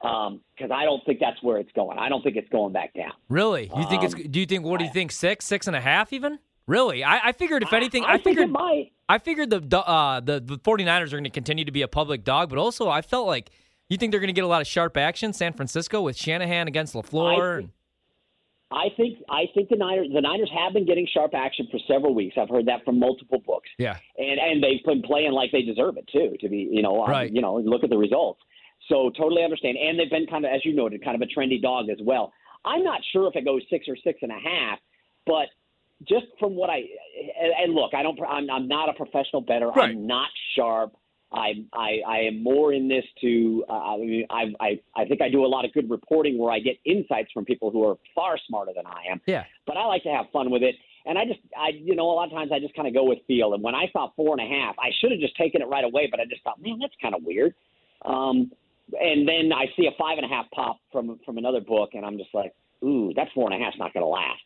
because 0.00 0.70
um, 0.70 0.72
I 0.72 0.84
don't 0.84 1.04
think 1.04 1.20
that's 1.20 1.42
where 1.42 1.58
it's 1.58 1.72
going. 1.72 1.98
I 1.98 2.08
don't 2.08 2.22
think 2.22 2.36
it's 2.36 2.48
going 2.50 2.72
back 2.72 2.94
down. 2.94 3.12
Really? 3.28 3.70
You 3.76 3.88
think 3.88 4.04
it's? 4.04 4.14
Um, 4.14 4.22
do 4.30 4.40
you 4.40 4.46
think? 4.46 4.64
What 4.64 4.78
do 4.78 4.84
you 4.84 4.92
think? 4.92 5.12
Six, 5.12 5.44
six 5.46 5.66
and 5.66 5.76
a 5.76 5.80
half, 5.80 6.12
even? 6.12 6.38
Really? 6.66 7.04
I, 7.04 7.28
I 7.28 7.32
figured 7.32 7.62
if 7.62 7.72
anything, 7.72 8.04
I, 8.04 8.08
I, 8.08 8.14
I 8.14 8.18
figured 8.18 8.50
might. 8.50 8.92
I 9.08 9.18
figured 9.18 9.50
the 9.50 9.78
uh, 9.78 10.20
the 10.20 10.40
the 10.40 10.58
49ers 10.58 11.06
are 11.06 11.10
going 11.10 11.24
to 11.24 11.30
continue 11.30 11.64
to 11.64 11.72
be 11.72 11.82
a 11.82 11.88
public 11.88 12.24
dog, 12.24 12.50
but 12.50 12.58
also 12.58 12.88
I 12.88 13.02
felt 13.02 13.26
like 13.26 13.50
you 13.88 13.96
think 13.96 14.10
they're 14.10 14.20
going 14.20 14.28
to 14.28 14.34
get 14.34 14.44
a 14.44 14.48
lot 14.48 14.60
of 14.60 14.66
sharp 14.66 14.96
action, 14.96 15.32
San 15.32 15.52
Francisco 15.52 16.02
with 16.02 16.16
Shanahan 16.16 16.66
against 16.66 16.94
LaFleur. 16.94 17.64
I, 17.64 17.68
I 18.70 18.88
think 18.96 19.18
I 19.30 19.44
think 19.54 19.68
the 19.68 19.76
Niners 19.76 20.08
the 20.12 20.20
Niners 20.20 20.50
have 20.52 20.72
been 20.72 20.86
getting 20.86 21.06
sharp 21.12 21.32
action 21.34 21.68
for 21.70 21.78
several 21.86 22.14
weeks. 22.14 22.36
I've 22.38 22.48
heard 22.48 22.66
that 22.66 22.84
from 22.84 22.98
multiple 22.98 23.40
books. 23.46 23.68
Yeah, 23.78 23.96
and 24.18 24.40
and 24.40 24.62
they've 24.62 24.82
been 24.84 25.02
playing 25.02 25.32
like 25.32 25.52
they 25.52 25.62
deserve 25.62 25.96
it 25.96 26.08
too. 26.12 26.36
To 26.40 26.48
be 26.48 26.68
you 26.70 26.82
know 26.82 27.06
right. 27.06 27.32
you 27.32 27.40
know 27.40 27.58
look 27.58 27.84
at 27.84 27.90
the 27.90 27.98
results. 27.98 28.40
So 28.88 29.10
totally 29.16 29.42
understand. 29.44 29.76
And 29.78 29.98
they've 29.98 30.10
been 30.10 30.26
kind 30.26 30.44
of 30.44 30.50
as 30.52 30.64
you 30.64 30.74
noted 30.74 31.04
kind 31.04 31.20
of 31.20 31.22
a 31.22 31.38
trendy 31.38 31.60
dog 31.62 31.88
as 31.90 31.98
well. 32.02 32.32
I'm 32.64 32.82
not 32.82 33.00
sure 33.12 33.28
if 33.28 33.36
it 33.36 33.44
goes 33.44 33.62
six 33.70 33.86
or 33.88 33.96
six 34.02 34.18
and 34.22 34.32
a 34.32 34.38
half, 34.38 34.78
but 35.26 35.46
just 36.08 36.26
from 36.38 36.56
what 36.56 36.68
I 36.68 36.78
and, 37.40 37.52
and 37.62 37.74
look, 37.74 37.94
I 37.94 38.02
don't. 38.02 38.18
I'm, 38.28 38.50
I'm 38.50 38.68
not 38.68 38.88
a 38.88 38.92
professional 38.92 39.42
better. 39.42 39.68
Right. 39.68 39.90
I'm 39.90 40.06
not 40.06 40.28
sharp. 40.56 40.92
I, 41.32 41.64
I, 41.72 41.98
I 42.06 42.18
am 42.20 42.42
more 42.42 42.72
in 42.72 42.88
this 42.88 43.04
to 43.20 43.64
uh, 43.68 43.72
I, 43.72 43.96
mean, 43.98 44.26
I, 44.30 44.44
I 44.60 44.80
I 44.94 45.04
think 45.06 45.20
I 45.20 45.28
do 45.28 45.44
a 45.44 45.48
lot 45.48 45.64
of 45.64 45.72
good 45.72 45.90
reporting 45.90 46.38
where 46.38 46.52
I 46.52 46.60
get 46.60 46.76
insights 46.84 47.32
from 47.32 47.44
people 47.44 47.70
who 47.70 47.84
are 47.84 47.96
far 48.14 48.38
smarter 48.46 48.72
than 48.74 48.86
I 48.86 49.10
am. 49.10 49.20
Yeah. 49.26 49.44
But 49.66 49.76
I 49.76 49.86
like 49.86 50.04
to 50.04 50.10
have 50.10 50.26
fun 50.32 50.50
with 50.50 50.62
it, 50.62 50.76
and 51.04 51.18
I 51.18 51.24
just 51.24 51.40
I 51.56 51.70
you 51.74 51.96
know 51.96 52.08
a 52.10 52.14
lot 52.14 52.26
of 52.26 52.32
times 52.32 52.52
I 52.54 52.60
just 52.60 52.74
kind 52.74 52.86
of 52.86 52.94
go 52.94 53.04
with 53.04 53.18
feel. 53.26 53.54
And 53.54 53.62
when 53.62 53.74
I 53.74 53.86
saw 53.92 54.10
four 54.14 54.36
and 54.38 54.40
a 54.40 54.48
half, 54.48 54.76
I 54.78 54.90
should 55.00 55.10
have 55.10 55.20
just 55.20 55.36
taken 55.36 55.62
it 55.62 55.68
right 55.68 55.84
away, 55.84 56.06
but 56.08 56.20
I 56.20 56.24
just 56.26 56.44
thought, 56.44 56.62
man, 56.62 56.78
that's 56.80 56.94
kind 57.02 57.14
of 57.14 57.22
weird. 57.24 57.54
Um, 58.04 58.52
and 59.00 59.26
then 59.26 59.50
I 59.52 59.66
see 59.76 59.86
a 59.86 59.98
five 59.98 60.18
and 60.18 60.24
a 60.24 60.28
half 60.28 60.46
pop 60.52 60.78
from 60.92 61.18
from 61.26 61.38
another 61.38 61.60
book, 61.60 61.90
and 61.94 62.06
I'm 62.06 62.18
just 62.18 62.30
like, 62.34 62.54
ooh, 62.84 63.12
that 63.16 63.28
four 63.34 63.50
and 63.50 63.60
a 63.60 63.64
half's 63.64 63.78
not 63.78 63.92
going 63.92 64.04
to 64.04 64.08
last. 64.08 64.42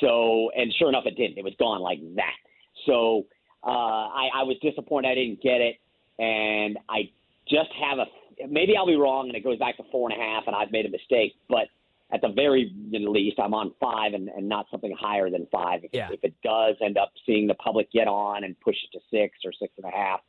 So, 0.00 0.50
and 0.56 0.74
sure 0.76 0.88
enough, 0.88 1.04
it 1.06 1.16
didn't. 1.16 1.38
It 1.38 1.44
was 1.44 1.54
gone 1.60 1.80
like 1.80 2.00
that. 2.16 2.34
So 2.84 3.26
uh, 3.64 3.70
I, 4.10 4.28
I 4.34 4.42
was 4.42 4.56
disappointed 4.60 5.08
I 5.08 5.14
didn't 5.14 5.40
get 5.40 5.60
it 5.60 5.76
and 6.18 6.78
I 6.88 7.10
just 7.48 7.70
have 7.80 7.98
a 7.98 8.06
maybe 8.48 8.76
I'll 8.76 8.86
be 8.86 8.96
wrong 8.96 9.28
and 9.28 9.36
it 9.36 9.44
goes 9.44 9.58
back 9.58 9.76
to 9.78 9.82
four 9.90 10.10
and 10.10 10.20
a 10.20 10.22
half 10.22 10.44
and 10.46 10.54
I've 10.54 10.70
made 10.70 10.86
a 10.86 10.90
mistake, 10.90 11.34
but 11.48 11.68
at 12.12 12.20
the 12.20 12.28
very 12.28 12.72
least, 12.92 13.38
I'm 13.40 13.54
on 13.54 13.72
five 13.80 14.14
and, 14.14 14.28
and 14.28 14.48
not 14.48 14.66
something 14.70 14.94
higher 14.98 15.28
than 15.28 15.46
five. 15.50 15.82
If, 15.82 15.90
yeah. 15.92 16.08
if 16.12 16.22
it 16.22 16.34
does 16.42 16.76
end 16.80 16.96
up 16.96 17.12
seeing 17.24 17.48
the 17.48 17.54
public 17.54 17.90
get 17.90 18.06
on 18.06 18.44
and 18.44 18.58
push 18.60 18.76
it 18.76 18.96
to 18.96 19.00
six 19.10 19.38
or 19.44 19.52
six 19.52 19.72
and 19.76 19.86
a 19.86 19.96
half, 19.96 20.20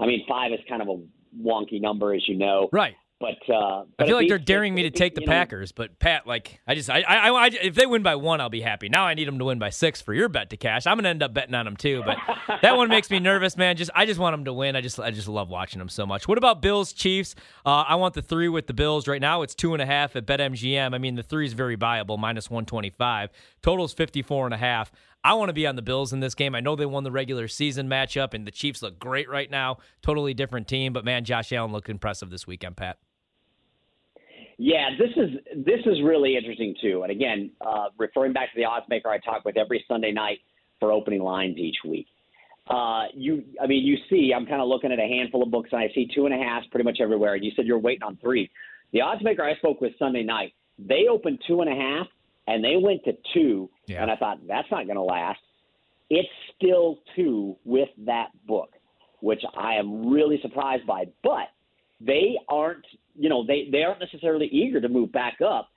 I 0.00 0.06
mean, 0.06 0.24
five 0.26 0.52
is 0.52 0.60
kind 0.68 0.80
of 0.80 0.88
a 0.88 0.98
wonky 1.38 1.80
number, 1.80 2.14
as 2.14 2.26
you 2.26 2.36
know. 2.36 2.68
Right. 2.72 2.96
But, 3.18 3.38
uh, 3.50 3.84
but 3.96 4.04
I 4.04 4.06
feel 4.06 4.16
like 4.16 4.28
they're 4.28 4.38
daring 4.38 4.74
me 4.74 4.82
to 4.82 4.90
take 4.90 5.14
the 5.14 5.22
Packers. 5.22 5.72
But 5.72 5.98
Pat, 5.98 6.26
like 6.26 6.60
I 6.66 6.74
just, 6.74 6.90
I, 6.90 7.00
I, 7.00 7.30
I, 7.30 7.46
if 7.46 7.74
they 7.74 7.86
win 7.86 8.02
by 8.02 8.16
one, 8.16 8.42
I'll 8.42 8.50
be 8.50 8.60
happy. 8.60 8.90
Now 8.90 9.06
I 9.06 9.14
need 9.14 9.26
them 9.26 9.38
to 9.38 9.44
win 9.46 9.58
by 9.58 9.70
six 9.70 10.02
for 10.02 10.12
your 10.12 10.28
bet 10.28 10.50
to 10.50 10.58
cash. 10.58 10.86
I'm 10.86 10.98
gonna 10.98 11.08
end 11.08 11.22
up 11.22 11.32
betting 11.32 11.54
on 11.54 11.64
them 11.64 11.78
too. 11.78 12.02
But 12.04 12.18
that 12.60 12.76
one 12.76 12.88
makes 12.88 13.10
me 13.10 13.18
nervous, 13.18 13.56
man. 13.56 13.76
Just, 13.76 13.90
I 13.94 14.04
just 14.04 14.20
want 14.20 14.34
them 14.34 14.44
to 14.44 14.52
win. 14.52 14.76
I 14.76 14.82
just, 14.82 15.00
I 15.00 15.10
just 15.12 15.28
love 15.28 15.48
watching 15.48 15.78
them 15.78 15.88
so 15.88 16.04
much. 16.04 16.28
What 16.28 16.36
about 16.36 16.60
Bills 16.60 16.92
Chiefs? 16.92 17.34
Uh, 17.64 17.84
I 17.88 17.94
want 17.94 18.12
the 18.12 18.22
three 18.22 18.50
with 18.50 18.66
the 18.66 18.74
Bills 18.74 19.08
right 19.08 19.20
now. 19.20 19.40
It's 19.40 19.54
two 19.54 19.72
and 19.72 19.80
a 19.80 19.86
half 19.86 20.14
at 20.14 20.26
BetMGM. 20.26 20.94
I 20.94 20.98
mean, 20.98 21.14
the 21.14 21.22
three 21.22 21.46
is 21.46 21.54
very 21.54 21.76
viable, 21.76 22.18
minus 22.18 22.50
one 22.50 22.66
twenty 22.66 22.90
five. 22.90 23.30
Total 23.62 23.76
Total's 23.76 23.92
fifty 23.92 24.22
four 24.22 24.46
and 24.46 24.54
a 24.54 24.56
half. 24.56 24.90
I 25.26 25.34
want 25.34 25.48
to 25.48 25.52
be 25.52 25.66
on 25.66 25.74
the 25.74 25.82
Bills 25.82 26.12
in 26.12 26.20
this 26.20 26.36
game. 26.36 26.54
I 26.54 26.60
know 26.60 26.76
they 26.76 26.86
won 26.86 27.02
the 27.02 27.10
regular 27.10 27.48
season 27.48 27.88
matchup, 27.88 28.32
and 28.32 28.46
the 28.46 28.52
Chiefs 28.52 28.80
look 28.80 29.00
great 29.00 29.28
right 29.28 29.50
now. 29.50 29.78
Totally 30.00 30.34
different 30.34 30.68
team, 30.68 30.92
but 30.92 31.04
man, 31.04 31.24
Josh 31.24 31.52
Allen 31.52 31.72
looked 31.72 31.88
impressive 31.88 32.30
this 32.30 32.46
weekend, 32.46 32.76
Pat. 32.76 32.98
Yeah, 34.56 34.90
this 34.96 35.10
is 35.16 35.30
this 35.56 35.80
is 35.84 36.00
really 36.04 36.36
interesting 36.36 36.76
too. 36.80 37.02
And 37.02 37.10
again, 37.10 37.50
uh, 37.60 37.86
referring 37.98 38.34
back 38.34 38.52
to 38.52 38.56
the 38.56 38.66
odds 38.66 38.86
maker 38.88 39.08
I 39.08 39.18
talk 39.18 39.44
with 39.44 39.56
every 39.56 39.84
Sunday 39.88 40.12
night 40.12 40.38
for 40.78 40.92
opening 40.92 41.22
lines 41.22 41.58
each 41.58 41.78
week. 41.84 42.06
Uh, 42.70 43.06
you, 43.12 43.42
I 43.60 43.66
mean, 43.66 43.84
you 43.84 43.96
see, 44.08 44.32
I'm 44.32 44.46
kind 44.46 44.62
of 44.62 44.68
looking 44.68 44.92
at 44.92 45.00
a 45.00 45.08
handful 45.08 45.42
of 45.42 45.50
books, 45.50 45.70
and 45.72 45.80
I 45.80 45.88
see 45.92 46.08
two 46.14 46.26
and 46.26 46.34
a 46.34 46.38
half 46.38 46.62
pretty 46.70 46.84
much 46.84 46.98
everywhere. 47.02 47.34
And 47.34 47.44
you 47.44 47.50
said 47.56 47.66
you're 47.66 47.80
waiting 47.80 48.04
on 48.04 48.16
three. 48.22 48.48
The 48.92 49.00
odds 49.00 49.24
maker 49.24 49.42
I 49.42 49.56
spoke 49.56 49.80
with 49.80 49.92
Sunday 49.98 50.22
night, 50.22 50.52
they 50.78 51.06
opened 51.10 51.40
two 51.48 51.62
and 51.62 51.70
a 51.70 51.74
half, 51.74 52.06
and 52.46 52.62
they 52.64 52.76
went 52.76 53.04
to 53.04 53.12
two. 53.34 53.70
Yeah. 53.86 54.02
And 54.02 54.10
I 54.10 54.16
thought 54.16 54.38
that's 54.46 54.70
not 54.70 54.84
going 54.84 54.96
to 54.96 55.02
last. 55.02 55.40
It's 56.08 56.28
still 56.56 56.98
two 57.14 57.56
with 57.64 57.88
that 58.06 58.28
book, 58.46 58.70
which 59.20 59.42
I 59.56 59.74
am 59.74 60.08
really 60.08 60.38
surprised 60.42 60.86
by. 60.86 61.06
But 61.22 61.48
they 62.00 62.36
aren't 62.48 62.84
you 63.18 63.28
know 63.28 63.44
they 63.46 63.68
they 63.70 63.82
aren't 63.82 64.00
necessarily 64.00 64.46
eager 64.46 64.80
to 64.80 64.88
move 64.88 65.12
back 65.12 65.38
up, 65.40 65.68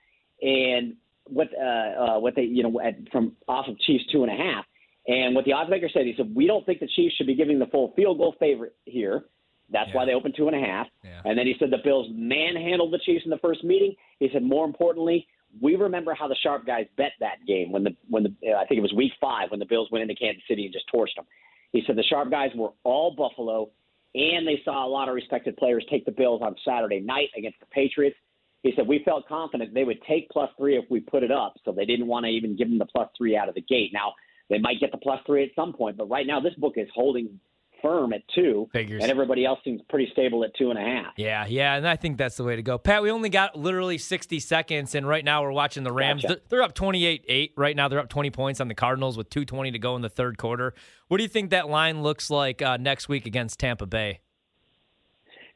and 0.42 0.96
what 1.24 1.48
uh, 1.58 1.64
uh, 1.64 2.18
what 2.20 2.34
they 2.36 2.42
you 2.42 2.62
know 2.62 2.80
at, 2.80 2.96
from 3.10 3.36
off 3.48 3.66
of 3.68 3.78
Chiefs 3.80 4.04
two 4.12 4.22
and 4.22 4.32
a 4.32 4.36
half, 4.36 4.64
and 5.08 5.34
what 5.34 5.44
the 5.44 5.52
odds 5.52 5.70
maker 5.70 5.88
said 5.92 6.06
he 6.06 6.14
said 6.16 6.34
we 6.34 6.46
don't 6.46 6.64
think 6.66 6.80
the 6.80 6.88
Chiefs 6.94 7.16
should 7.16 7.26
be 7.26 7.34
giving 7.34 7.58
the 7.58 7.66
full 7.66 7.92
field 7.96 8.18
goal 8.18 8.34
favorite 8.38 8.74
here. 8.84 9.24
That's 9.72 9.88
yeah. 9.88 9.96
why 9.96 10.04
they 10.04 10.14
opened 10.14 10.34
two 10.36 10.48
and 10.48 10.56
a 10.56 10.66
half. 10.66 10.88
Yeah. 11.04 11.22
And 11.24 11.38
then 11.38 11.46
he 11.46 11.54
said 11.58 11.70
the 11.70 11.78
Bills 11.82 12.08
manhandled 12.10 12.92
the 12.92 12.98
Chiefs 12.98 13.24
in 13.24 13.30
the 13.30 13.38
first 13.38 13.62
meeting. 13.62 13.94
He 14.18 14.28
said 14.32 14.42
more 14.42 14.64
importantly, 14.64 15.26
we 15.60 15.76
remember 15.76 16.14
how 16.14 16.28
the 16.28 16.36
sharp 16.42 16.66
guys 16.66 16.86
bet 16.96 17.12
that 17.20 17.44
game 17.46 17.72
when 17.72 17.84
the 17.84 17.96
when 18.08 18.22
the 18.22 18.52
I 18.52 18.66
think 18.66 18.78
it 18.78 18.82
was 18.82 18.92
week 18.92 19.12
five 19.20 19.50
when 19.50 19.60
the 19.60 19.66
Bills 19.66 19.88
went 19.90 20.02
into 20.02 20.14
Kansas 20.14 20.42
City 20.48 20.64
and 20.64 20.72
just 20.72 20.86
torched 20.92 21.16
them. 21.16 21.26
He 21.72 21.82
said 21.86 21.96
the 21.96 22.02
sharp 22.02 22.30
guys 22.30 22.50
were 22.54 22.70
all 22.84 23.14
Buffalo 23.14 23.70
and 24.14 24.46
they 24.46 24.60
saw 24.64 24.86
a 24.86 24.88
lot 24.88 25.08
of 25.08 25.14
respected 25.14 25.56
players 25.56 25.84
take 25.88 26.04
the 26.04 26.12
Bills 26.12 26.40
on 26.42 26.56
Saturday 26.64 27.00
night 27.00 27.28
against 27.36 27.60
the 27.60 27.66
Patriots. 27.66 28.16
He 28.62 28.72
said, 28.76 28.86
We 28.86 29.02
felt 29.04 29.28
confident 29.28 29.72
they 29.72 29.84
would 29.84 30.02
take 30.08 30.28
plus 30.30 30.50
three 30.58 30.76
if 30.76 30.84
we 30.90 31.00
put 31.00 31.22
it 31.22 31.30
up, 31.30 31.54
so 31.64 31.72
they 31.72 31.84
didn't 31.84 32.06
want 32.06 32.24
to 32.24 32.30
even 32.30 32.56
give 32.56 32.68
them 32.68 32.78
the 32.78 32.86
plus 32.86 33.08
three 33.16 33.36
out 33.36 33.48
of 33.48 33.54
the 33.54 33.62
gate. 33.62 33.90
Now, 33.92 34.12
they 34.48 34.58
might 34.58 34.80
get 34.80 34.90
the 34.90 34.98
plus 34.98 35.20
three 35.26 35.44
at 35.44 35.50
some 35.54 35.72
point, 35.72 35.96
but 35.96 36.10
right 36.10 36.26
now 36.26 36.40
this 36.40 36.54
book 36.54 36.74
is 36.76 36.88
holding 36.92 37.38
firm 37.82 38.12
at 38.12 38.22
two, 38.34 38.68
Figures. 38.72 39.02
and 39.02 39.10
everybody 39.10 39.44
else 39.44 39.58
seems 39.64 39.80
pretty 39.88 40.08
stable 40.12 40.44
at 40.44 40.54
two 40.56 40.70
and 40.70 40.78
a 40.78 40.82
half. 40.82 41.12
Yeah, 41.16 41.46
yeah, 41.46 41.74
and 41.76 41.86
I 41.86 41.96
think 41.96 42.18
that's 42.18 42.36
the 42.36 42.44
way 42.44 42.56
to 42.56 42.62
go. 42.62 42.78
Pat, 42.78 43.02
we 43.02 43.10
only 43.10 43.28
got 43.28 43.56
literally 43.56 43.98
60 43.98 44.40
seconds, 44.40 44.94
and 44.94 45.06
right 45.06 45.24
now 45.24 45.42
we're 45.42 45.52
watching 45.52 45.82
the 45.84 45.92
Rams. 45.92 46.22
Gotcha. 46.22 46.40
They're 46.48 46.62
up 46.62 46.74
28-8 46.74 47.52
right 47.56 47.76
now. 47.76 47.88
They're 47.88 47.98
up 48.00 48.08
20 48.08 48.30
points 48.30 48.60
on 48.60 48.68
the 48.68 48.74
Cardinals 48.74 49.16
with 49.16 49.30
2:20 49.30 49.72
to 49.72 49.78
go 49.78 49.96
in 49.96 50.02
the 50.02 50.08
third 50.08 50.38
quarter. 50.38 50.74
What 51.08 51.16
do 51.16 51.22
you 51.22 51.28
think 51.28 51.50
that 51.50 51.68
line 51.68 52.02
looks 52.02 52.30
like 52.30 52.62
uh, 52.62 52.76
next 52.76 53.08
week 53.08 53.26
against 53.26 53.58
Tampa 53.58 53.86
Bay? 53.86 54.20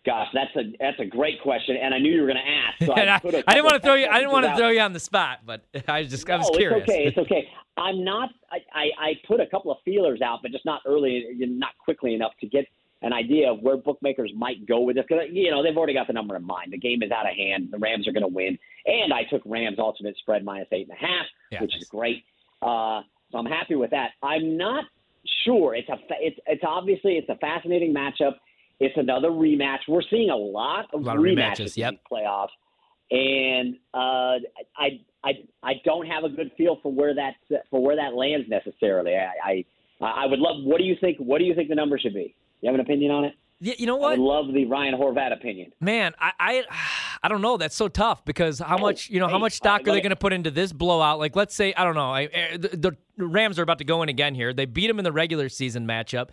Gosh, 0.04 0.28
that's 0.34 0.54
a 0.56 0.72
that's 0.78 1.00
a 1.00 1.06
great 1.06 1.40
question, 1.40 1.76
and 1.76 1.94
I 1.94 1.98
knew 1.98 2.12
you 2.12 2.20
were 2.20 2.26
going 2.26 2.36
to 2.36 2.50
ask. 2.50 2.84
So 2.84 2.92
I, 2.92 3.14
I, 3.14 3.44
I 3.46 3.54
didn't 3.54 3.64
want 3.64 3.74
to 3.74 3.80
throw 3.80 3.94
you. 3.94 4.06
I 4.06 4.18
didn't 4.18 4.32
want 4.32 4.44
to 4.44 4.54
throw 4.54 4.68
you 4.68 4.80
on 4.80 4.92
the 4.92 5.00
spot, 5.00 5.40
but 5.46 5.64
I 5.88 6.04
just 6.04 6.28
I 6.28 6.36
was 6.36 6.50
curious. 6.54 6.82
It's 6.82 6.90
okay. 6.90 7.04
It's 7.06 7.18
okay. 7.18 7.48
I'm 7.78 8.04
not. 8.04 8.28
I, 8.52 8.58
I, 8.72 8.84
I 8.98 9.12
put 9.26 9.40
a 9.40 9.46
couple 9.46 9.72
of 9.72 9.78
feelers 9.84 10.20
out, 10.20 10.40
but 10.42 10.52
just 10.52 10.64
not 10.66 10.82
early, 10.86 11.24
not 11.38 11.70
quickly 11.78 12.14
enough 12.14 12.32
to 12.40 12.46
get 12.46 12.66
an 13.02 13.12
idea 13.12 13.50
of 13.50 13.60
where 13.60 13.76
bookmakers 13.76 14.30
might 14.36 14.66
go 14.66 14.80
with 14.80 14.96
this. 14.96 15.06
Because 15.08 15.24
you 15.30 15.50
know 15.50 15.62
they've 15.62 15.76
already 15.76 15.94
got 15.94 16.06
the 16.06 16.12
number 16.12 16.36
in 16.36 16.44
mind. 16.44 16.72
The 16.72 16.78
game 16.78 17.02
is 17.02 17.10
out 17.10 17.26
of 17.26 17.34
hand. 17.34 17.68
The 17.70 17.78
Rams 17.78 18.06
are 18.06 18.12
going 18.12 18.22
to 18.22 18.28
win, 18.28 18.58
and 18.86 19.12
I 19.12 19.24
took 19.24 19.42
Rams 19.46 19.78
ultimate 19.78 20.16
spread 20.18 20.44
minus 20.44 20.68
eight 20.72 20.86
and 20.88 20.96
a 20.96 21.00
half, 21.00 21.26
Yeah, 21.50 21.62
which 21.62 21.72
nice. 21.72 21.82
is 21.82 21.88
great. 21.88 22.24
Uh, 22.60 23.00
so 23.32 23.38
I'm 23.38 23.46
happy 23.46 23.74
with 23.74 23.90
that. 23.90 24.10
I'm 24.22 24.56
not 24.58 24.84
sure. 25.44 25.74
It's 25.74 25.88
a. 25.88 25.96
It's 26.20 26.38
it's 26.46 26.62
obviously 26.66 27.14
it's 27.14 27.28
a 27.28 27.36
fascinating 27.36 27.94
matchup. 27.94 28.34
It's 28.84 28.96
another 28.98 29.30
rematch. 29.30 29.78
We're 29.88 30.02
seeing 30.10 30.28
a 30.30 30.36
lot 30.36 30.86
of, 30.92 31.00
A 31.00 31.04
lot 31.04 31.16
of 31.16 31.22
rematches 31.22 31.72
rematches, 31.72 31.76
in 31.76 31.82
yep. 31.82 31.94
playoffs, 32.10 32.48
and 33.10 33.76
uh, 33.94 34.38
I 34.76 35.00
I 35.24 35.30
I 35.62 35.72
don't 35.84 36.06
have 36.06 36.24
a 36.24 36.28
good 36.28 36.50
feel 36.58 36.78
for 36.82 36.92
where 36.92 37.14
that 37.14 37.34
for 37.70 37.82
where 37.82 37.96
that 37.96 38.14
lands 38.14 38.46
necessarily. 38.48 39.14
I 39.14 39.64
I, 40.02 40.04
I 40.04 40.26
would 40.26 40.38
love. 40.38 40.62
What 40.64 40.78
do 40.78 40.84
you 40.84 40.96
think? 41.00 41.18
What 41.18 41.38
do 41.38 41.44
you 41.44 41.54
think 41.54 41.70
the 41.70 41.74
number 41.74 41.98
should 41.98 42.14
be? 42.14 42.34
You 42.60 42.68
have 42.68 42.74
an 42.74 42.80
opinion 42.80 43.10
on 43.10 43.24
it? 43.24 43.34
Yeah, 43.60 43.74
you 43.78 43.86
know 43.86 43.96
what 43.96 44.08
I 44.08 44.18
would 44.18 44.20
love 44.20 44.52
the 44.52 44.66
Ryan 44.66 44.94
Horvat 44.94 45.32
opinion. 45.32 45.72
Man, 45.80 46.12
I, 46.18 46.32
I 46.38 46.62
I 47.22 47.28
don't 47.28 47.40
know. 47.40 47.56
That's 47.56 47.76
so 47.76 47.88
tough 47.88 48.24
because 48.26 48.58
how 48.58 48.76
much 48.76 49.08
you 49.08 49.20
know 49.20 49.28
how 49.28 49.38
much 49.38 49.54
stock 49.54 49.80
are 49.82 49.92
they 49.92 50.02
going 50.02 50.10
to 50.10 50.16
put 50.16 50.34
into 50.34 50.50
this 50.50 50.72
blowout? 50.72 51.18
Like, 51.18 51.34
let's 51.36 51.54
say 51.54 51.72
I 51.74 51.84
don't 51.84 51.94
know. 51.94 52.10
I, 52.10 52.24
eh, 52.24 52.56
the, 52.58 52.96
the 53.16 53.24
Rams 53.24 53.58
are 53.58 53.62
about 53.62 53.78
to 53.78 53.84
go 53.84 54.02
in 54.02 54.10
again 54.10 54.34
here. 54.34 54.52
They 54.52 54.66
beat 54.66 54.88
them 54.88 54.98
in 54.98 55.04
the 55.04 55.12
regular 55.12 55.48
season 55.48 55.86
matchup. 55.86 56.28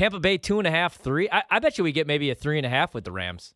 Tampa 0.00 0.18
Bay 0.18 0.38
two 0.38 0.58
and 0.58 0.66
a 0.66 0.70
half, 0.70 0.96
three. 0.96 1.28
I, 1.30 1.42
I 1.50 1.58
bet 1.58 1.76
you 1.76 1.84
we 1.84 1.92
get 1.92 2.06
maybe 2.06 2.30
a 2.30 2.34
three 2.34 2.56
and 2.56 2.64
a 2.64 2.70
half 2.70 2.94
with 2.94 3.04
the 3.04 3.12
Rams. 3.12 3.52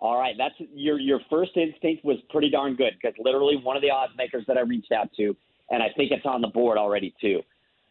All 0.00 0.18
right, 0.18 0.34
that's 0.36 0.56
your 0.74 0.98
your 0.98 1.20
first 1.30 1.52
instinct 1.56 2.04
was 2.04 2.16
pretty 2.28 2.50
darn 2.50 2.74
good 2.74 2.94
because 3.00 3.16
literally 3.20 3.54
one 3.62 3.76
of 3.76 3.82
the 3.82 3.88
odds 3.88 4.12
makers 4.18 4.42
that 4.48 4.56
I 4.56 4.62
reached 4.62 4.90
out 4.90 5.10
to, 5.16 5.36
and 5.70 5.80
I 5.80 5.90
think 5.96 6.10
it's 6.10 6.26
on 6.26 6.40
the 6.40 6.48
board 6.48 6.76
already 6.76 7.14
too. 7.20 7.40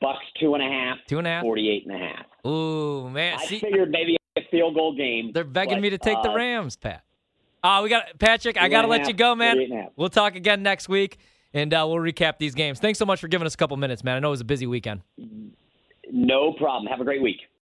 Bucks 0.01 0.25
two 0.41 0.55
and 0.55 0.61
a 0.61 0.67
half, 0.67 0.97
Two 1.07 1.19
and 1.19 1.27
a 1.27 1.29
half? 1.29 1.41
48 1.41 1.85
and 1.87 1.95
a 1.95 1.97
half. 1.97 2.25
Ooh 2.45 3.09
man, 3.09 3.39
I 3.39 3.45
see, 3.45 3.59
figured 3.59 3.91
maybe 3.91 4.17
a 4.35 4.41
field 4.51 4.75
goal 4.75 4.93
game. 4.93 5.31
they're 5.33 5.45
begging 5.45 5.77
but, 5.77 5.83
me 5.83 5.89
to 5.91 5.97
take 5.97 6.21
the 6.23 6.31
uh, 6.31 6.35
Rams, 6.35 6.75
Pat. 6.75 7.05
Oh, 7.63 7.81
we 7.81 7.87
got 7.87 8.19
Patrick. 8.19 8.57
I 8.61 8.67
got 8.67 8.81
to 8.81 8.89
let 8.89 9.01
half, 9.01 9.07
you 9.07 9.13
go, 9.13 9.35
man. 9.35 9.55
48 9.55 9.71
and 9.71 9.79
a 9.79 9.83
half. 9.83 9.91
We'll 9.95 10.09
talk 10.09 10.35
again 10.35 10.63
next 10.63 10.89
week, 10.89 11.17
and 11.53 11.73
uh, 11.73 11.85
we'll 11.87 11.99
recap 11.99 12.39
these 12.39 12.55
games. 12.55 12.79
Thanks 12.79 12.99
so 12.99 13.05
much 13.05 13.21
for 13.21 13.29
giving 13.29 13.45
us 13.45 13.53
a 13.53 13.57
couple 13.57 13.77
minutes, 13.77 14.03
man. 14.03 14.17
I 14.17 14.19
know 14.19 14.27
it 14.27 14.31
was 14.31 14.41
a 14.41 14.45
busy 14.45 14.67
weekend. 14.67 15.01
No 16.11 16.53
problem. 16.53 16.87
Have 16.87 17.01
a 17.01 17.05
great 17.05 17.21
week. 17.21 17.39